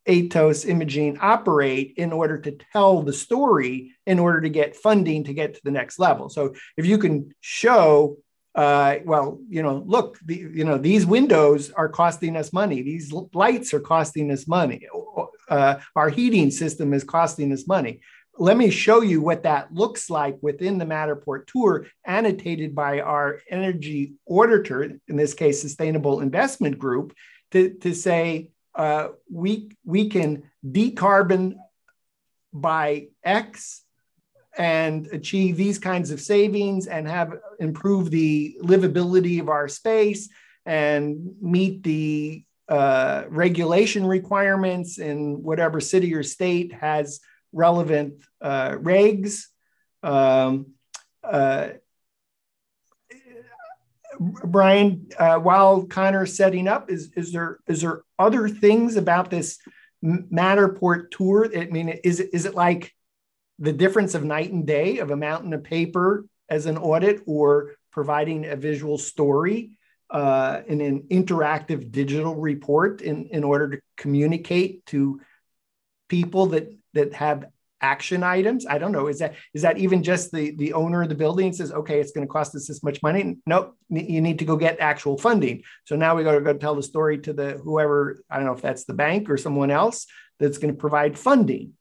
[0.07, 5.35] Aetos Imaging operate in order to tell the story in order to get funding to
[5.35, 6.29] get to the next level.
[6.29, 8.19] So if you can show,
[8.55, 12.83] uh, well, you know, look, the, you know, these windows are costing us money.
[12.83, 14.87] These lights are costing us money.
[15.49, 18.01] Uh, our heating system is costing us money.
[18.39, 23.41] Let me show you what that looks like within the Matterport tour, annotated by our
[23.51, 27.15] energy auditor, in this case, Sustainable Investment Group,
[27.53, 31.55] to, to say, uh, we we can decarbon
[32.53, 33.83] by X
[34.59, 40.29] and achieve these kinds of savings and have improve the livability of our space
[40.65, 47.21] and meet the uh, regulation requirements in whatever city or state has
[47.57, 49.47] relevant uh, regs.
[50.03, 50.75] Um,
[51.25, 51.71] uh,
[54.19, 59.59] Brian, uh, while Connor's setting up, is is there is there other things about this
[60.05, 61.51] Matterport tour?
[61.55, 62.95] I mean, is it is it like
[63.59, 67.75] the difference of night and day of a mountain of paper as an audit, or
[67.91, 69.79] providing a visual story
[70.11, 75.21] uh, in an interactive digital report in in order to communicate to
[76.09, 77.47] people that that have
[77.81, 78.67] action items?
[78.67, 79.07] I don't know.
[79.07, 82.13] Is that is that even just the the owner of the building says okay it's
[82.13, 83.37] going to cost us this much money.
[83.47, 83.77] Nope.
[83.89, 85.63] You need to go get actual funding.
[85.85, 88.55] So now we got to go tell the story to the whoever i don't know
[88.55, 90.07] if that's the bank or someone else
[90.39, 91.75] that's going to provide funding.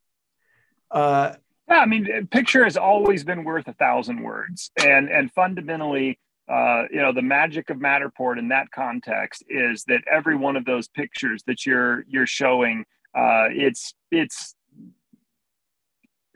[0.91, 1.34] Uh,
[1.68, 4.72] yeah i mean picture has always been worth a thousand words.
[4.84, 10.01] And and fundamentally uh, you know the magic of matterport in that context is that
[10.11, 12.86] every one of those pictures that you're you're showing
[13.16, 14.55] uh, it's it's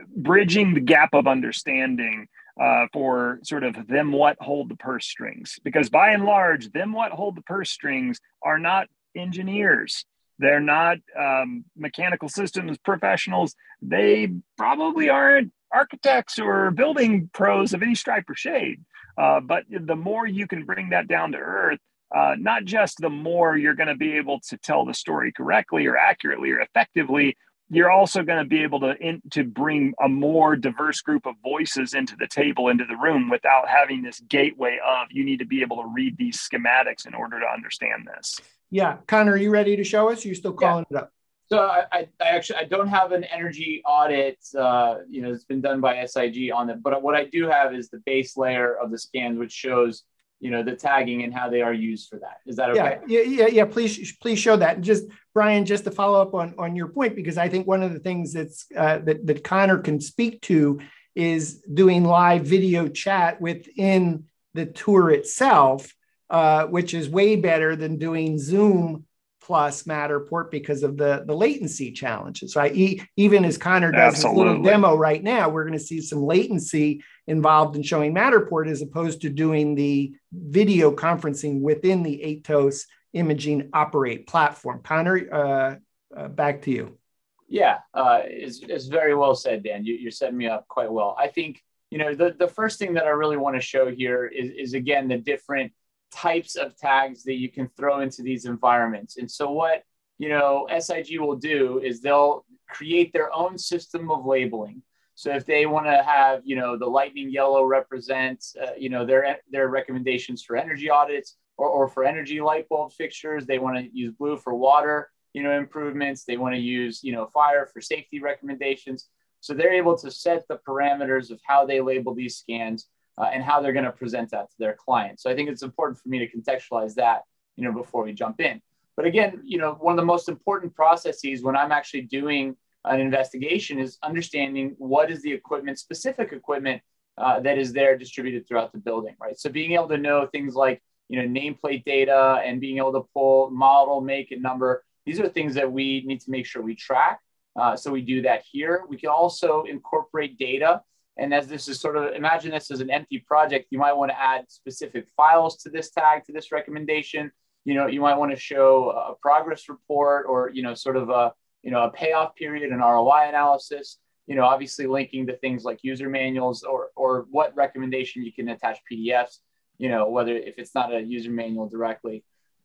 [0.07, 2.27] bridging the gap of understanding
[2.61, 5.59] uh, for sort of them what hold the purse strings.
[5.63, 10.05] Because by and large them what hold the purse strings are not engineers.
[10.39, 13.55] They're not um, mechanical systems professionals.
[13.81, 18.81] They probably aren't architects or building pros of any stripe or shade.
[19.17, 21.79] Uh, but the more you can bring that down to earth
[22.15, 25.85] uh, not just the more you're going to be able to tell the story correctly
[25.85, 27.37] or accurately or effectively
[27.69, 31.35] you're also going to be able to in, to bring a more diverse group of
[31.43, 35.45] voices into the table into the room without having this gateway of you need to
[35.45, 38.39] be able to read these schematics in order to understand this
[38.69, 40.97] yeah connor are you ready to show us You're you still calling yeah.
[40.97, 41.13] it up
[41.51, 45.61] so I, I, actually I don't have an energy audit, uh, you know, it's been
[45.61, 46.83] done by SIG on it.
[46.83, 50.03] But what I do have is the base layer of the scans, which shows
[50.39, 52.37] you know the tagging and how they are used for that.
[52.45, 52.99] Is that okay?
[53.07, 54.75] yeah yeah yeah please please show that.
[54.75, 57.83] And just brian just to follow up on on your point because i think one
[57.83, 60.79] of the things that's uh, that, that connor can speak to
[61.15, 65.93] is doing live video chat within the tour itself,
[66.29, 69.05] uh, which is way better than doing Zoom
[69.49, 72.55] plus Matterport because of the, the latency challenges.
[72.55, 72.71] Right?
[72.71, 74.43] He, even as Connor does Absolutely.
[74.43, 78.69] his little demo right now, we're going to see some latency involved in showing Matterport
[78.69, 82.83] as opposed to doing the video conferencing within the Aetos
[83.13, 84.81] imaging operate platform.
[84.83, 85.75] Connor, uh,
[86.15, 86.99] uh, back to you.
[87.47, 89.83] Yeah, uh, it's, it's very well said, Dan.
[89.83, 91.15] You, you're setting me up quite well.
[91.17, 94.27] I think, you know, the, the first thing that I really want to show here
[94.27, 95.71] is, is again, the different
[96.11, 99.17] types of tags that you can throw into these environments.
[99.17, 99.83] And so what,
[100.17, 104.81] you know, SIG will do is they'll create their own system of labeling.
[105.15, 109.05] So if they want to have, you know, the lightning yellow represent, uh, you know,
[109.05, 113.77] their their recommendations for energy audits or, or for energy light bulb fixtures, they want
[113.77, 116.23] to use blue for water you know, improvements.
[116.23, 119.09] They want to use, you know, fire for safety recommendations.
[119.41, 122.87] So they're able to set the parameters of how they label these scans
[123.19, 125.19] uh, and how they're going to present that to their client.
[125.19, 127.23] So I think it's important for me to contextualize that,
[127.55, 128.61] you know, before we jump in.
[128.95, 132.55] But again, you know, one of the most important processes when I'm actually doing
[132.85, 136.81] an investigation is understanding what is the equipment, specific equipment
[137.17, 139.37] uh, that is there distributed throughout the building, right?
[139.37, 143.05] So being able to know things like, you know, nameplate data and being able to
[143.13, 146.75] pull model, make, and number these are things that we need to make sure we
[146.75, 147.19] track.
[147.55, 148.83] Uh, so we do that here.
[148.87, 150.81] We can also incorporate data.
[151.19, 154.11] And as this is sort of, imagine this as an empty project, you might want
[154.11, 157.31] to add specific files to this tag, to this recommendation.
[157.65, 161.09] You know, you might want to show a progress report or, you know, sort of
[161.09, 163.97] a, you know, a payoff period and ROI analysis,
[164.27, 168.47] you know, obviously linking to things like user manuals or, or what recommendation you can
[168.47, 169.39] attach PDFs,
[169.77, 172.23] you know, whether if it's not a user manual directly.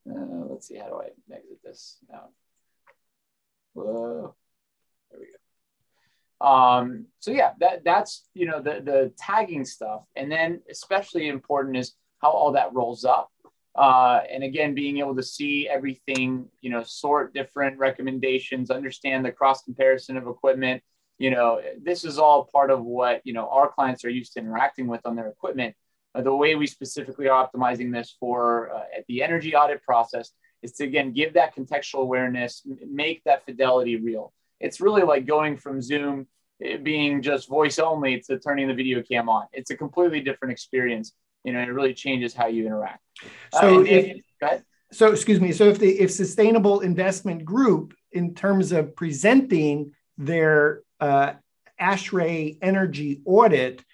[0.09, 2.29] Uh, let's see, how do I exit this now?
[3.73, 4.35] Whoa,
[5.11, 5.44] there we go.
[6.41, 11.77] Um, so yeah, that that's you know the the tagging stuff, and then especially important
[11.77, 13.31] is how all that rolls up.
[13.75, 19.33] Uh, and again, being able to see everything, you know, sort different recommendations, understand the
[19.33, 20.83] cross comparison of equipment.
[21.19, 24.41] You know, this is all part of what you know our clients are used to
[24.41, 25.75] interacting with on their equipment
[26.15, 30.31] uh, the way we specifically are optimizing this for uh, the energy audit process
[30.63, 34.33] is to again give that contextual awareness, make that fidelity real.
[34.61, 36.27] It's really like going from Zoom
[36.83, 39.47] being just voice only to turning the video cam on.
[39.53, 41.13] It's a completely different experience.
[41.43, 43.01] You know, it really changes how you interact.
[43.53, 44.23] Uh, so, uh, if,
[44.93, 45.53] so excuse me.
[45.53, 51.33] So, if the if Sustainable Investment Group, in terms of presenting their uh,
[51.81, 53.85] ASHRAE energy audit,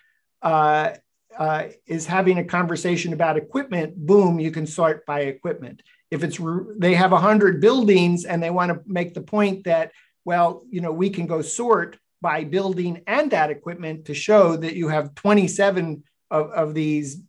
[0.43, 0.91] uh,
[1.39, 5.83] uh, is having a conversation about equipment, boom, you can sort by equipment.
[6.11, 6.39] If it's
[6.77, 9.93] they have 100 buildings and they want to make the point that,
[10.25, 14.77] well, you know, we can go sort by building and that equipment to show that
[14.77, 17.23] you have 27 of, of these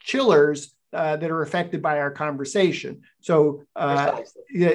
[0.00, 3.02] chillers uh, that are affected by our conversation.
[3.20, 4.20] So uh,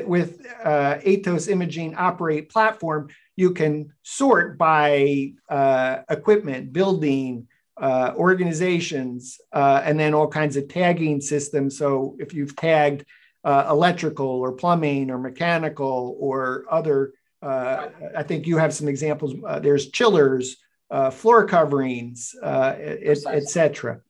[0.06, 7.48] with uh, Aetos Imaging Operate platform, you can sort by uh, equipment, building,
[7.78, 11.78] uh, organizations, uh, and then all kinds of tagging systems.
[11.78, 13.06] So if you've tagged
[13.44, 19.36] uh, electrical or plumbing or mechanical or other, uh, I think you have some examples.
[19.46, 20.58] Uh, there's chillers,
[20.90, 24.02] uh, floor coverings, etc.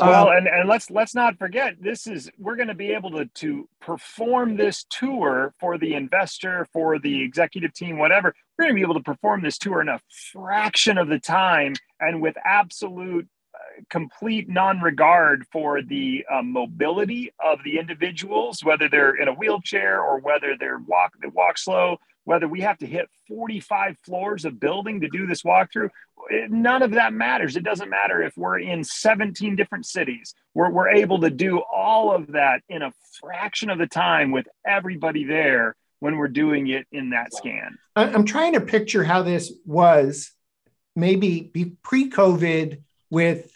[0.00, 3.24] Well, and, and let's let's not forget this is we're going to be able to
[3.26, 8.32] to perform this tour for the investor, for the executive team, whatever.
[8.56, 10.00] We're going to be able to perform this tour in a
[10.32, 13.28] fraction of the time and with absolute uh,
[13.90, 20.20] complete non-regard for the uh, mobility of the individuals, whether they're in a wheelchair or
[20.20, 25.00] whether they're walk they walk slow, whether we have to hit 45 floors of building
[25.00, 25.90] to do this walkthrough,
[26.48, 27.56] none of that matters.
[27.56, 30.34] It doesn't matter if we're in 17 different cities.
[30.54, 34.46] We're, we're able to do all of that in a fraction of the time with
[34.66, 37.78] everybody there when we're doing it in that scan.
[37.94, 40.32] I'm trying to picture how this was
[40.96, 43.51] maybe pre COVID with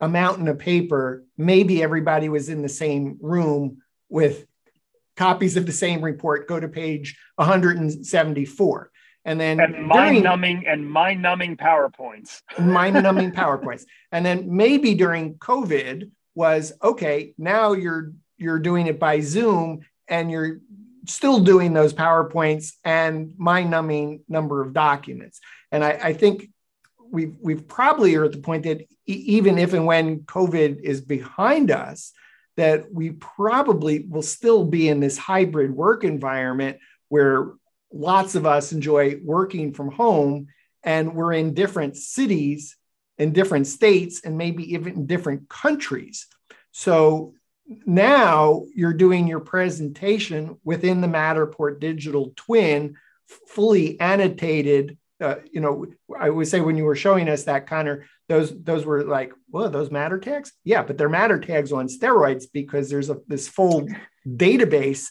[0.00, 1.24] a mountain of paper.
[1.36, 4.46] Maybe everybody was in the same room with
[5.16, 6.48] copies of the same report.
[6.48, 8.90] Go to page 174
[9.24, 12.40] and then and mind numbing and mind numbing PowerPoints.
[12.58, 13.84] mind numbing PowerPoints.
[14.12, 20.30] And then maybe during COVID was okay, now you're you're doing it by Zoom and
[20.30, 20.60] you're
[21.06, 25.40] still doing those PowerPoints and mind numbing number of documents.
[25.70, 26.48] And I, I think
[27.10, 31.70] we've we've probably are at the point that even if and when COVID is behind
[31.70, 32.12] us,
[32.56, 37.52] that we probably will still be in this hybrid work environment where
[37.92, 40.46] lots of us enjoy working from home
[40.82, 42.76] and we're in different cities
[43.20, 46.26] in different states and maybe even in different countries.
[46.72, 47.34] So
[47.84, 52.96] now you're doing your presentation within the Matterport digital twin,
[53.46, 54.96] fully annotated.
[55.20, 55.86] Uh, you know,
[56.18, 59.68] I would say when you were showing us that, Connor, those those were like, well,
[59.68, 60.50] those Mattertags.
[60.64, 63.86] Yeah, but they're Mattertags on steroids because there's a this full
[64.26, 65.08] database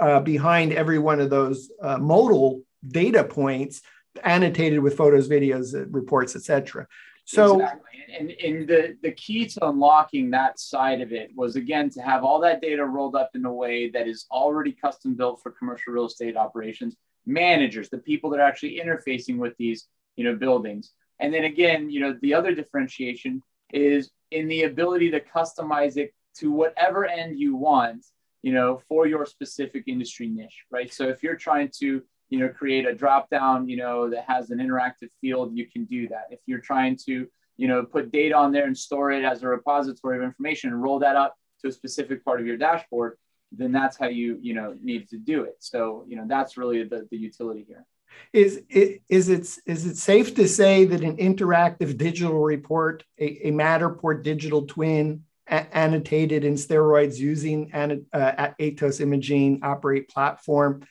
[0.00, 3.82] uh, behind every one of those uh, modal data points
[4.24, 6.86] annotated with photos, videos, uh, reports, etc.
[7.24, 7.90] So, exactly.
[8.18, 12.24] and, and the, the key to unlocking that side of it was again to have
[12.24, 15.92] all that data rolled up in a way that is already custom built for commercial
[15.92, 16.96] real estate operations,
[17.28, 20.92] managers, the people that are actually interfacing with these you know buildings.
[21.20, 26.14] And then again, you know, the other differentiation is in the ability to customize it
[26.38, 28.04] to whatever end you want,
[28.42, 30.92] you know, for your specific industry niche, right?
[30.92, 34.50] So if you're trying to you know, create a drop down, you know, that has
[34.50, 36.26] an interactive field, you can do that.
[36.30, 37.26] If you're trying to,
[37.56, 40.82] you know, put data on there and store it as a repository of information and
[40.82, 43.16] roll that up to a specific part of your dashboard,
[43.52, 45.56] then that's how you, you know, need to do it.
[45.58, 47.84] So, you know, that's really the, the utility here.
[48.32, 53.48] Is it is it is it safe to say that an interactive digital report, a,
[53.48, 60.82] a Matterport digital twin a- annotated in steroids using an, uh, Aetos imaging operate platform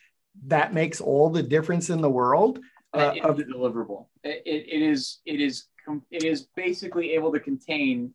[0.46, 2.60] that makes all the difference in the world.
[2.94, 4.06] Uh, of the deliverable.
[4.24, 5.66] It, it is it is
[6.10, 8.14] it is basically able to contain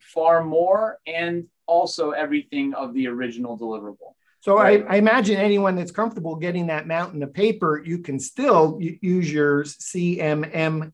[0.00, 4.14] far more and also everything of the original deliverable.
[4.40, 4.84] So right.
[4.88, 9.30] I, I, imagine anyone that's comfortable getting that mountain of paper, you can still use
[9.30, 10.92] your CMMS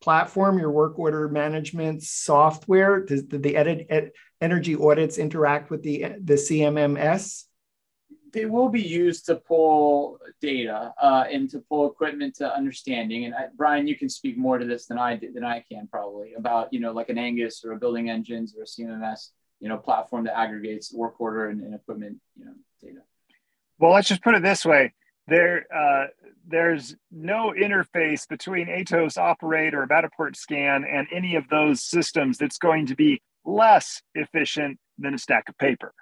[0.00, 3.04] platform, your work order management software.
[3.04, 7.44] Does the edit, energy audits interact with the the CMMS?
[8.34, 13.24] they will be used to pull data uh, and to pull equipment to understanding.
[13.24, 15.86] And I, Brian, you can speak more to this than I did, than I can
[15.86, 19.30] probably about you know like an Angus or a building engines or a CMMS
[19.64, 22.52] you know platform that aggregates work order and, and equipment you know
[22.82, 23.00] data.
[23.78, 24.92] Well, let's just put it this way:
[25.26, 26.08] there uh,
[26.46, 32.58] there's no interface between Aetos Operate or Matterport Scan and any of those systems that's
[32.58, 35.94] going to be less efficient than a stack of paper.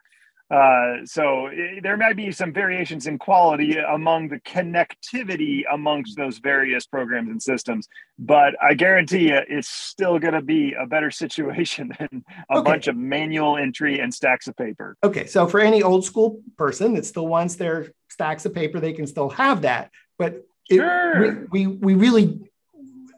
[0.53, 6.39] Uh, so it, there might be some variations in quality among the connectivity amongst those
[6.39, 7.89] various programs and systems,
[8.19, 12.71] but I guarantee you it's still going to be a better situation than a okay.
[12.71, 14.99] bunch of manual entry and stacks of paper.
[15.03, 18.93] Okay, so for any old school person that still wants their stacks of paper, they
[18.93, 19.91] can still have that.
[20.19, 21.47] But it, sure.
[21.51, 22.41] we, we, we really,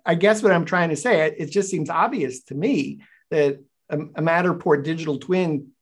[0.07, 3.01] I guess what I'm trying to say, it, it just seems obvious to me
[3.33, 3.59] that
[3.91, 5.73] a, a Matterport digital twin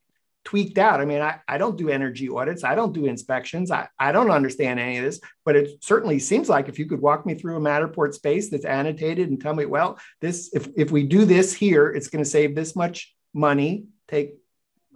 [0.45, 1.01] tweaked out.
[1.01, 4.31] I mean, I, I don't do energy audits, I don't do inspections, I, I don't
[4.31, 7.57] understand any of this, but it certainly seems like if you could walk me through
[7.57, 11.53] a Matterport space that's annotated and tell me, well, this if, if we do this
[11.53, 14.35] here, it's going to save this much money, take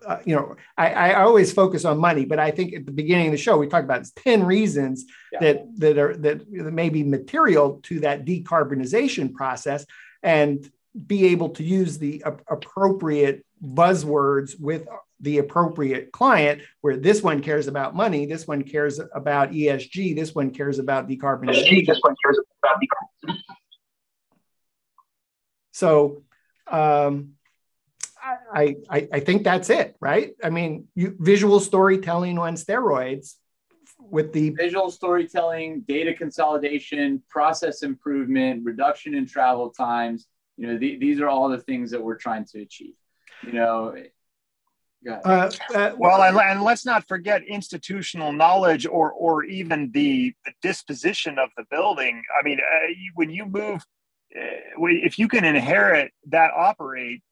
[0.05, 3.27] uh, you know, I, I always focus on money, but I think at the beginning
[3.27, 5.39] of the show we talked about 10 reasons yeah.
[5.41, 9.87] that that are that, that may be material to that decarbonization process
[10.23, 10.71] and
[11.07, 14.87] be able to use the appropriate buzzwords with
[15.21, 20.35] the appropriate client where this one cares about money this one cares about esg this
[20.35, 21.87] one cares about decarbonization.
[21.87, 23.39] This one cares about decarbonization.
[25.73, 26.23] So
[26.71, 27.33] um,
[28.23, 30.35] I, I, I think that's it right?
[30.43, 33.35] I mean you, visual storytelling on steroids
[33.99, 40.27] with the visual storytelling data consolidation process improvement reduction in travel times
[40.57, 42.95] you know the, these are all the things that we're trying to achieve
[43.45, 43.95] you know
[45.09, 50.53] uh, uh, well, and, and, let's not forget institutional knowledge or or even the, the
[50.63, 52.23] disposition of the building.
[52.39, 53.85] I mean, uh, when you move,
[54.35, 57.23] uh, if you can inherit that operate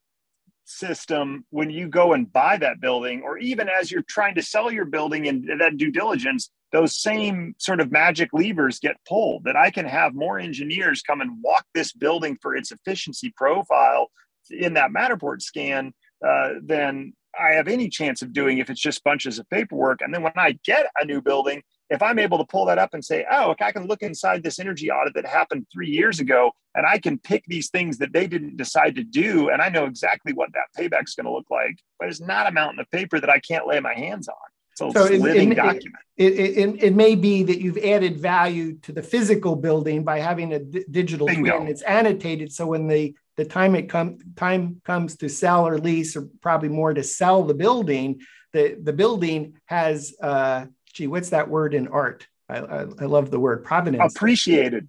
[0.66, 4.70] system when you go and buy that building, or even as you're trying to sell
[4.70, 9.44] your building and that due diligence, those same sort of magic levers get pulled.
[9.44, 14.10] That I can have more engineers come and walk this building for its efficiency profile
[14.50, 15.92] in that Matterport scan.
[16.26, 20.00] Uh, then I have any chance of doing if it's just bunches of paperwork.
[20.00, 22.94] And then when I get a new building, if I'm able to pull that up
[22.94, 26.18] and say, oh, okay, I can look inside this energy audit that happened three years
[26.18, 29.68] ago, and I can pick these things that they didn't decide to do, and I
[29.68, 31.76] know exactly what that payback's going to look like.
[31.98, 34.34] But it's not a mountain of paper that I can't lay my hands on.
[34.76, 36.02] So, so it's a living it, document.
[36.16, 40.52] It, it, it, may be that you've added value to the physical building by having
[40.52, 41.58] a d- digital Bingo.
[41.58, 41.68] twin.
[41.68, 46.16] It's annotated, so when the the time it come time comes to sell or lease,
[46.16, 48.20] or probably more to sell the building,
[48.52, 52.26] the the building has uh, gee, what's that word in art?
[52.48, 54.14] I, I, I, love the word provenance.
[54.14, 54.88] Appreciated.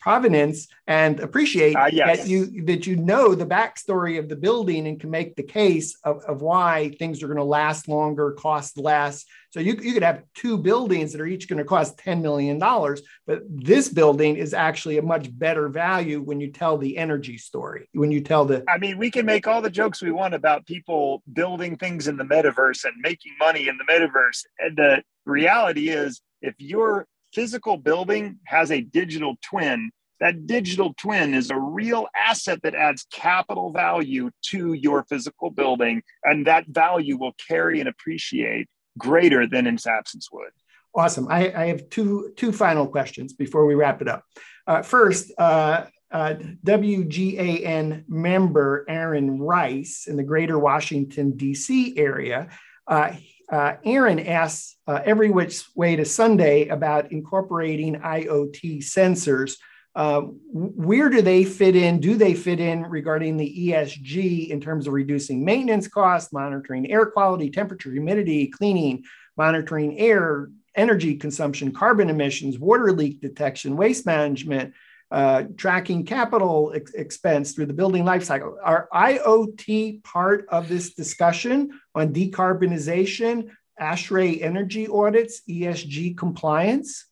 [0.00, 2.20] provenance and appreciate uh, yes.
[2.20, 5.98] that you that you know the backstory of the building and can make the case
[6.04, 9.26] of, of why things are going to last longer, cost less.
[9.50, 12.58] So you, you could have two buildings that are each going to cost $10 million,
[12.58, 17.86] but this building is actually a much better value when you tell the energy story,
[17.92, 20.64] when you tell the I mean, we can make all the jokes we want about
[20.64, 24.46] people building things in the metaverse and making money in the metaverse.
[24.58, 31.34] And the reality is, if your physical building has a digital twin, that digital twin
[31.34, 37.16] is a real asset that adds capital value to your physical building, and that value
[37.16, 38.68] will carry and appreciate
[38.98, 40.50] greater than its absence would.
[40.94, 41.26] Awesome.
[41.28, 44.24] I, I have two two final questions before we wrap it up.
[44.66, 51.94] Uh, first, uh, uh, WGAN member Aaron Rice in the Greater Washington D.C.
[51.96, 52.48] area
[52.86, 53.12] uh,
[53.52, 59.56] uh, Aaron asks uh, every which way to Sunday about incorporating IoT sensors.
[59.94, 62.00] Uh, where do they fit in?
[62.00, 67.04] Do they fit in regarding the ESG in terms of reducing maintenance costs, monitoring air
[67.04, 69.04] quality, temperature, humidity, cleaning,
[69.36, 74.72] monitoring air, energy consumption, carbon emissions, water leak detection, waste management,
[75.12, 78.56] uh, tracking capital ex- expense through the building life cycle.
[78.64, 87.04] Are IoT part of this discussion on decarbonization, ASHRAE energy audits, ESG compliance?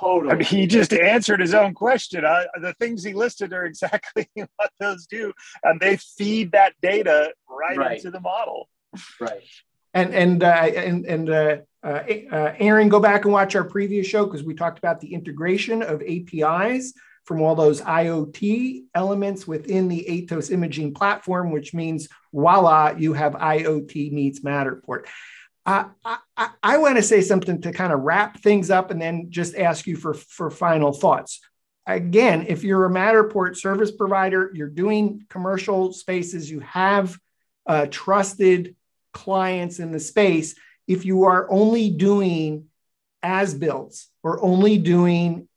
[0.00, 0.32] Totally.
[0.32, 2.24] I mean, he just answered his own question.
[2.24, 7.34] Uh, the things he listed are exactly what those do, and they feed that data
[7.50, 7.96] right, right.
[7.98, 8.70] into the model.
[9.20, 9.42] Right.
[9.92, 14.06] And and uh, and and uh, uh, uh Aaron, go back and watch our previous
[14.06, 16.94] show because we talked about the integration of APIs
[17.26, 23.32] from all those IoT elements within the Aetos imaging platform, which means voila, you have
[23.34, 25.06] IoT meets Matterport.
[25.66, 25.86] Uh,
[26.36, 29.56] I, I want to say something to kind of wrap things up and then just
[29.56, 31.40] ask you for, for final thoughts.
[31.84, 37.18] Again, if you're a Matterport service provider, you're doing commercial spaces, you have
[37.66, 38.76] uh, trusted
[39.12, 40.54] clients in the space.
[40.86, 42.66] If you are only doing
[43.20, 45.48] as builds or only doing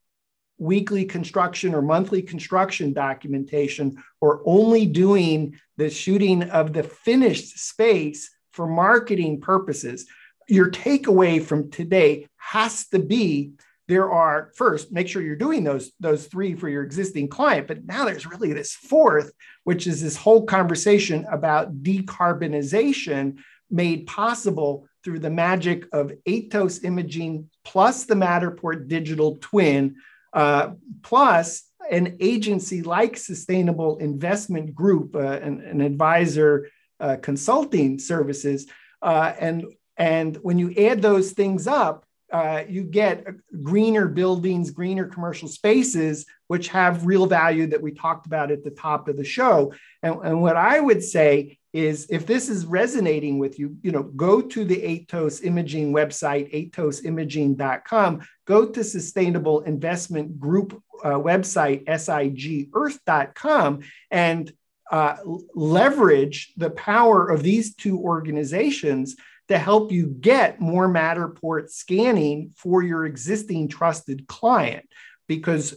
[0.59, 8.29] weekly construction or monthly construction documentation or only doing the shooting of the finished space
[8.51, 10.05] for marketing purposes,
[10.47, 13.53] your takeaway from today has to be
[13.87, 17.85] there are first make sure you're doing those those three for your existing client but
[17.85, 19.31] now there's really this fourth
[19.63, 23.37] which is this whole conversation about decarbonization
[23.71, 29.95] made possible through the magic of Aetos imaging plus the matterport digital twin
[30.33, 30.71] uh,
[31.01, 36.69] plus an agency like Sustainable Investment Group, uh, an, an, advisor
[36.99, 38.67] uh, consulting services.
[39.01, 39.65] Uh, and,
[39.97, 43.25] and when you add those things up, uh, you get
[43.63, 48.69] greener buildings, greener commercial spaces, which have real value that we talked about at the
[48.69, 49.73] top of the show.
[50.03, 54.03] And, and what I would say is if this is resonating with you, you know,
[54.03, 63.79] go to the Aetos Imaging website, aetosimaging.com, go to Sustainable Investment Group uh, website, sigearth.com,
[64.09, 64.51] and
[64.91, 65.17] uh,
[65.53, 69.15] leverage the power of these two organizations
[69.47, 74.87] to help you get more Matterport scanning for your existing trusted client.
[75.27, 75.75] Because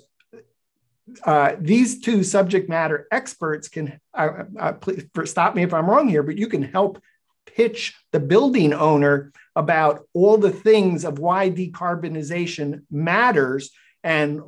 [1.25, 6.09] uh, these two subject matter experts can uh, uh, please stop me if I'm wrong
[6.09, 7.03] here, but you can help
[7.47, 13.71] pitch the building owner about all the things of why decarbonization matters
[14.05, 14.41] and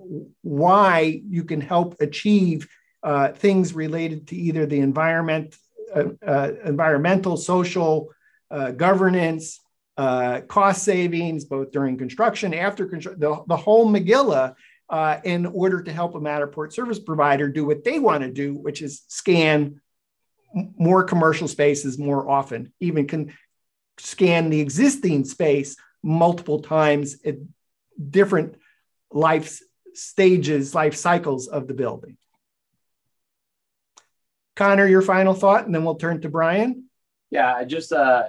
[0.43, 2.69] why you can help achieve
[3.03, 5.57] uh, things related to either the environment,
[5.95, 8.11] uh, uh, environmental, social,
[8.77, 9.61] governance,
[9.97, 14.55] cost savings, both during construction, after construction, the, the whole Megillah
[14.95, 18.55] uh, in order to help a Matterport service provider do what they want to do,
[18.55, 19.80] which is scan
[20.78, 23.32] more commercial spaces more often, even can
[23.99, 27.34] scan the existing space multiple times at
[28.09, 28.55] different
[29.11, 29.59] life
[29.95, 32.16] stages, life cycles of the building.
[34.55, 36.84] Connor, your final thought, and then we'll turn to Brian.
[37.30, 38.26] Yeah, just uh,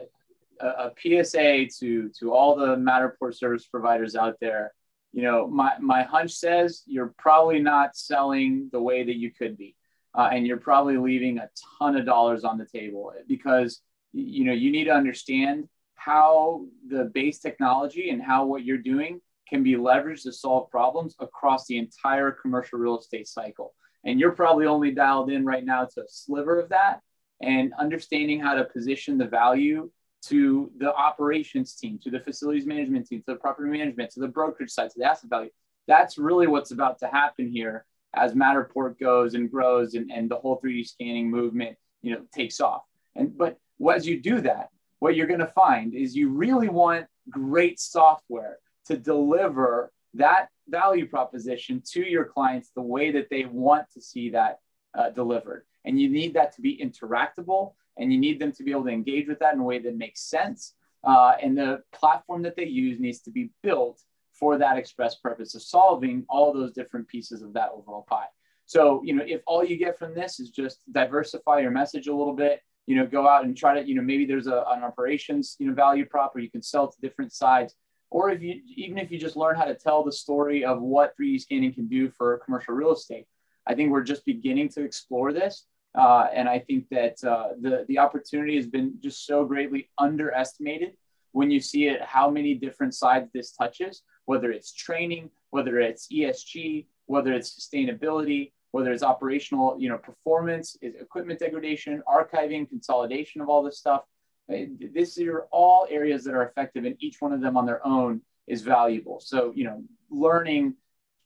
[0.59, 4.73] a, a PSA to to all the Matterport service providers out there
[5.15, 9.57] you know, my, my hunch says you're probably not selling the way that you could
[9.57, 9.73] be.
[10.13, 11.49] Uh, and you're probably leaving a
[11.79, 17.05] ton of dollars on the table because, you know, you need to understand how the
[17.13, 21.77] base technology and how what you're doing can be leveraged to solve problems across the
[21.77, 23.73] entire commercial real estate cycle.
[24.03, 26.99] And you're probably only dialed in right now to a sliver of that
[27.41, 29.89] and understanding how to position the value
[30.27, 34.27] to the operations team, to the facilities management team, to the property management, to the
[34.27, 35.49] brokerage side, to the asset value.
[35.87, 40.37] That's really what's about to happen here as Matterport goes and grows and, and the
[40.37, 42.83] whole 3D scanning movement, you know, takes off.
[43.15, 43.57] And but
[43.93, 44.69] as you do that,
[44.99, 51.81] what you're to find is you really want great software to deliver that value proposition
[51.91, 54.59] to your clients the way that they want to see that
[54.97, 55.65] uh, delivered.
[55.83, 58.89] And you need that to be interactable and you need them to be able to
[58.89, 60.73] engage with that in a way that makes sense.
[61.03, 65.55] Uh, and the platform that they use needs to be built for that express purpose
[65.55, 68.25] of solving all those different pieces of that overall pie.
[68.65, 72.15] So, you know, if all you get from this is just diversify your message a
[72.15, 74.83] little bit, you know, go out and try to, you know, maybe there's a, an
[74.83, 77.75] operations, you know, value prop where you can sell to different sides.
[78.09, 81.13] Or if you, even if you just learn how to tell the story of what
[81.19, 83.25] 3D scanning can do for commercial real estate,
[83.67, 85.65] I think we're just beginning to explore this.
[85.95, 90.93] Uh, and I think that uh, the, the opportunity has been just so greatly underestimated
[91.31, 96.07] when you see it, how many different sides this touches, whether it's training, whether it's
[96.07, 103.41] ESG, whether it's sustainability, whether it's operational, you know, performance, is equipment degradation, archiving, consolidation
[103.41, 104.03] of all this stuff.
[104.51, 107.85] Uh, this are all areas that are effective, and each one of them on their
[107.85, 109.19] own is valuable.
[109.19, 110.75] So, you know, learning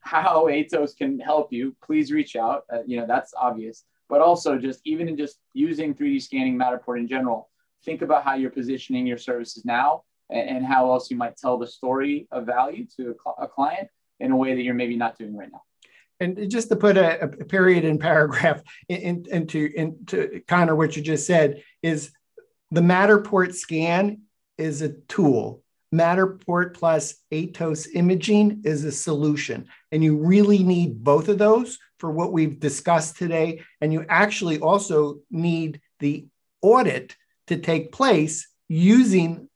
[0.01, 2.63] how Aetos can help you, please reach out.
[2.72, 6.97] Uh, you know, that's obvious but also just even in just using 3D scanning Matterport
[6.97, 7.49] in general,
[7.86, 11.57] think about how you're positioning your services now and, and how else you might tell
[11.57, 13.88] the story of value to a, a, client
[14.20, 15.62] in a way that you're maybe not doing right now.
[16.20, 21.01] And just to put a, a period in paragraph in, into, into Connor, what you
[21.01, 22.12] just said is
[22.72, 24.24] the Matterport scan
[24.57, 25.64] is a tool.
[25.93, 29.68] Matterport plus Aetos imaging is a solution.
[29.91, 33.62] And you really need both of those for what we've discussed today.
[33.82, 36.28] And you actually also need the
[36.62, 37.16] audit
[37.47, 39.50] to take place using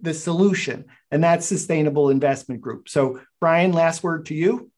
[0.00, 2.88] the solution, and that's Sustainable Investment Group.
[2.88, 4.70] So, Brian, last word to you.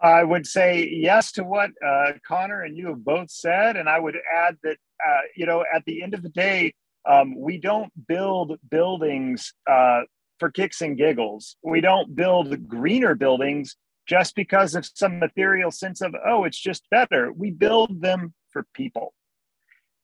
[0.00, 3.76] I would say yes to what uh, Connor and you have both said.
[3.76, 6.74] And I would add that, uh, you know, at the end of the day,
[7.08, 10.00] um, we don't build buildings uh,
[10.38, 11.56] for kicks and giggles.
[11.62, 13.76] We don't build greener buildings
[14.06, 17.32] just because of some ethereal sense of, oh, it's just better.
[17.32, 19.14] We build them for people.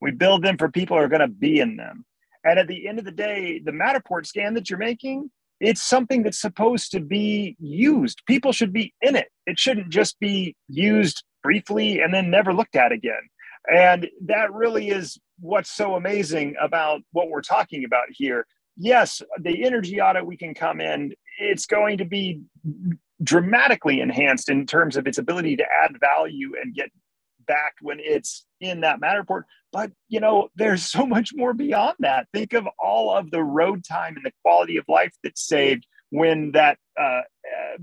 [0.01, 2.05] We build them for people who are going to be in them.
[2.45, 5.31] And at the end of the day, the Matterport scan that you're making,
[5.61, 8.23] it's something that's supposed to be used.
[8.27, 9.29] People should be in it.
[9.47, 13.29] It shouldn't just be used briefly and then never looked at again.
[13.71, 18.47] And that really is what's so amazing about what we're talking about here.
[18.77, 22.41] Yes, the energy audit, we can come in, it's going to be
[23.23, 26.91] dramatically enhanced in terms of its ability to add value and get
[27.47, 29.43] back when it's in that Matterport.
[29.73, 32.29] But you know, there's so much more beyond that.
[32.33, 36.53] Think of all of the road time and the quality of life that's saved when
[36.53, 37.23] that uh, uh,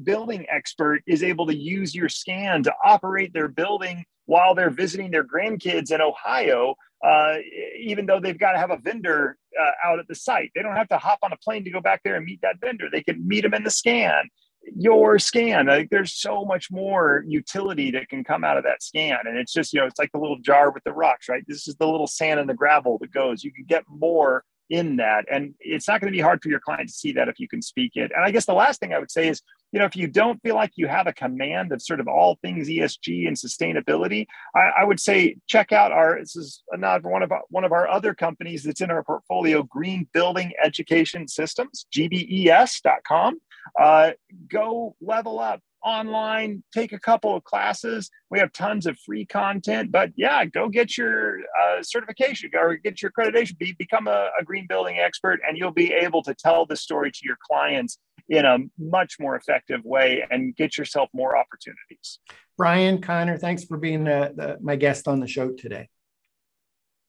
[0.03, 5.11] building expert is able to use your scan to operate their building while they're visiting
[5.11, 6.73] their grandkids in Ohio,
[7.05, 7.35] uh,
[7.79, 10.51] even though they've got to have a vendor uh, out at the site.
[10.55, 12.59] They don't have to hop on a plane to go back there and meet that
[12.59, 12.87] vendor.
[12.91, 14.29] They can meet them in the scan
[14.75, 15.67] your scan.
[15.67, 19.19] Like there's so much more utility that can come out of that scan.
[19.25, 21.43] And it's just, you know, it's like the little jar with the rocks, right?
[21.47, 23.43] This is the little sand and the gravel that goes.
[23.43, 25.25] You can get more in that.
[25.31, 27.47] And it's not going to be hard for your client to see that if you
[27.47, 28.11] can speak it.
[28.15, 29.41] And I guess the last thing I would say is,
[29.71, 32.39] you know, if you don't feel like you have a command of sort of all
[32.41, 37.21] things ESG and sustainability, I, I would say check out our, this is another one
[37.21, 41.85] of our, one of our other companies that's in our portfolio, Green Building Education Systems,
[41.93, 43.39] gbes.com
[43.79, 44.11] uh,
[44.49, 48.09] go level up online, take a couple of classes.
[48.31, 53.01] We have tons of free content, but yeah, go get your uh, certification or get
[53.01, 56.65] your accreditation, be, become a, a, green building expert, and you'll be able to tell
[56.65, 61.37] the story to your clients in a much more effective way and get yourself more
[61.37, 62.19] opportunities.
[62.57, 65.87] Brian Connor, thanks for being the, the, my guest on the show today.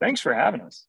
[0.01, 0.87] Thanks for having us.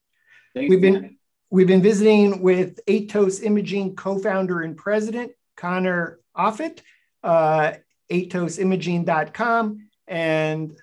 [0.54, 1.18] Thanks, we've been
[1.50, 6.82] we've been visiting with Aetos Imaging co-founder and president Connor Offutt,
[7.24, 7.74] uh,
[8.10, 10.78] aetosimaging.com, and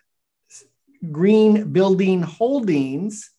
[1.10, 3.30] Green Building Holdings,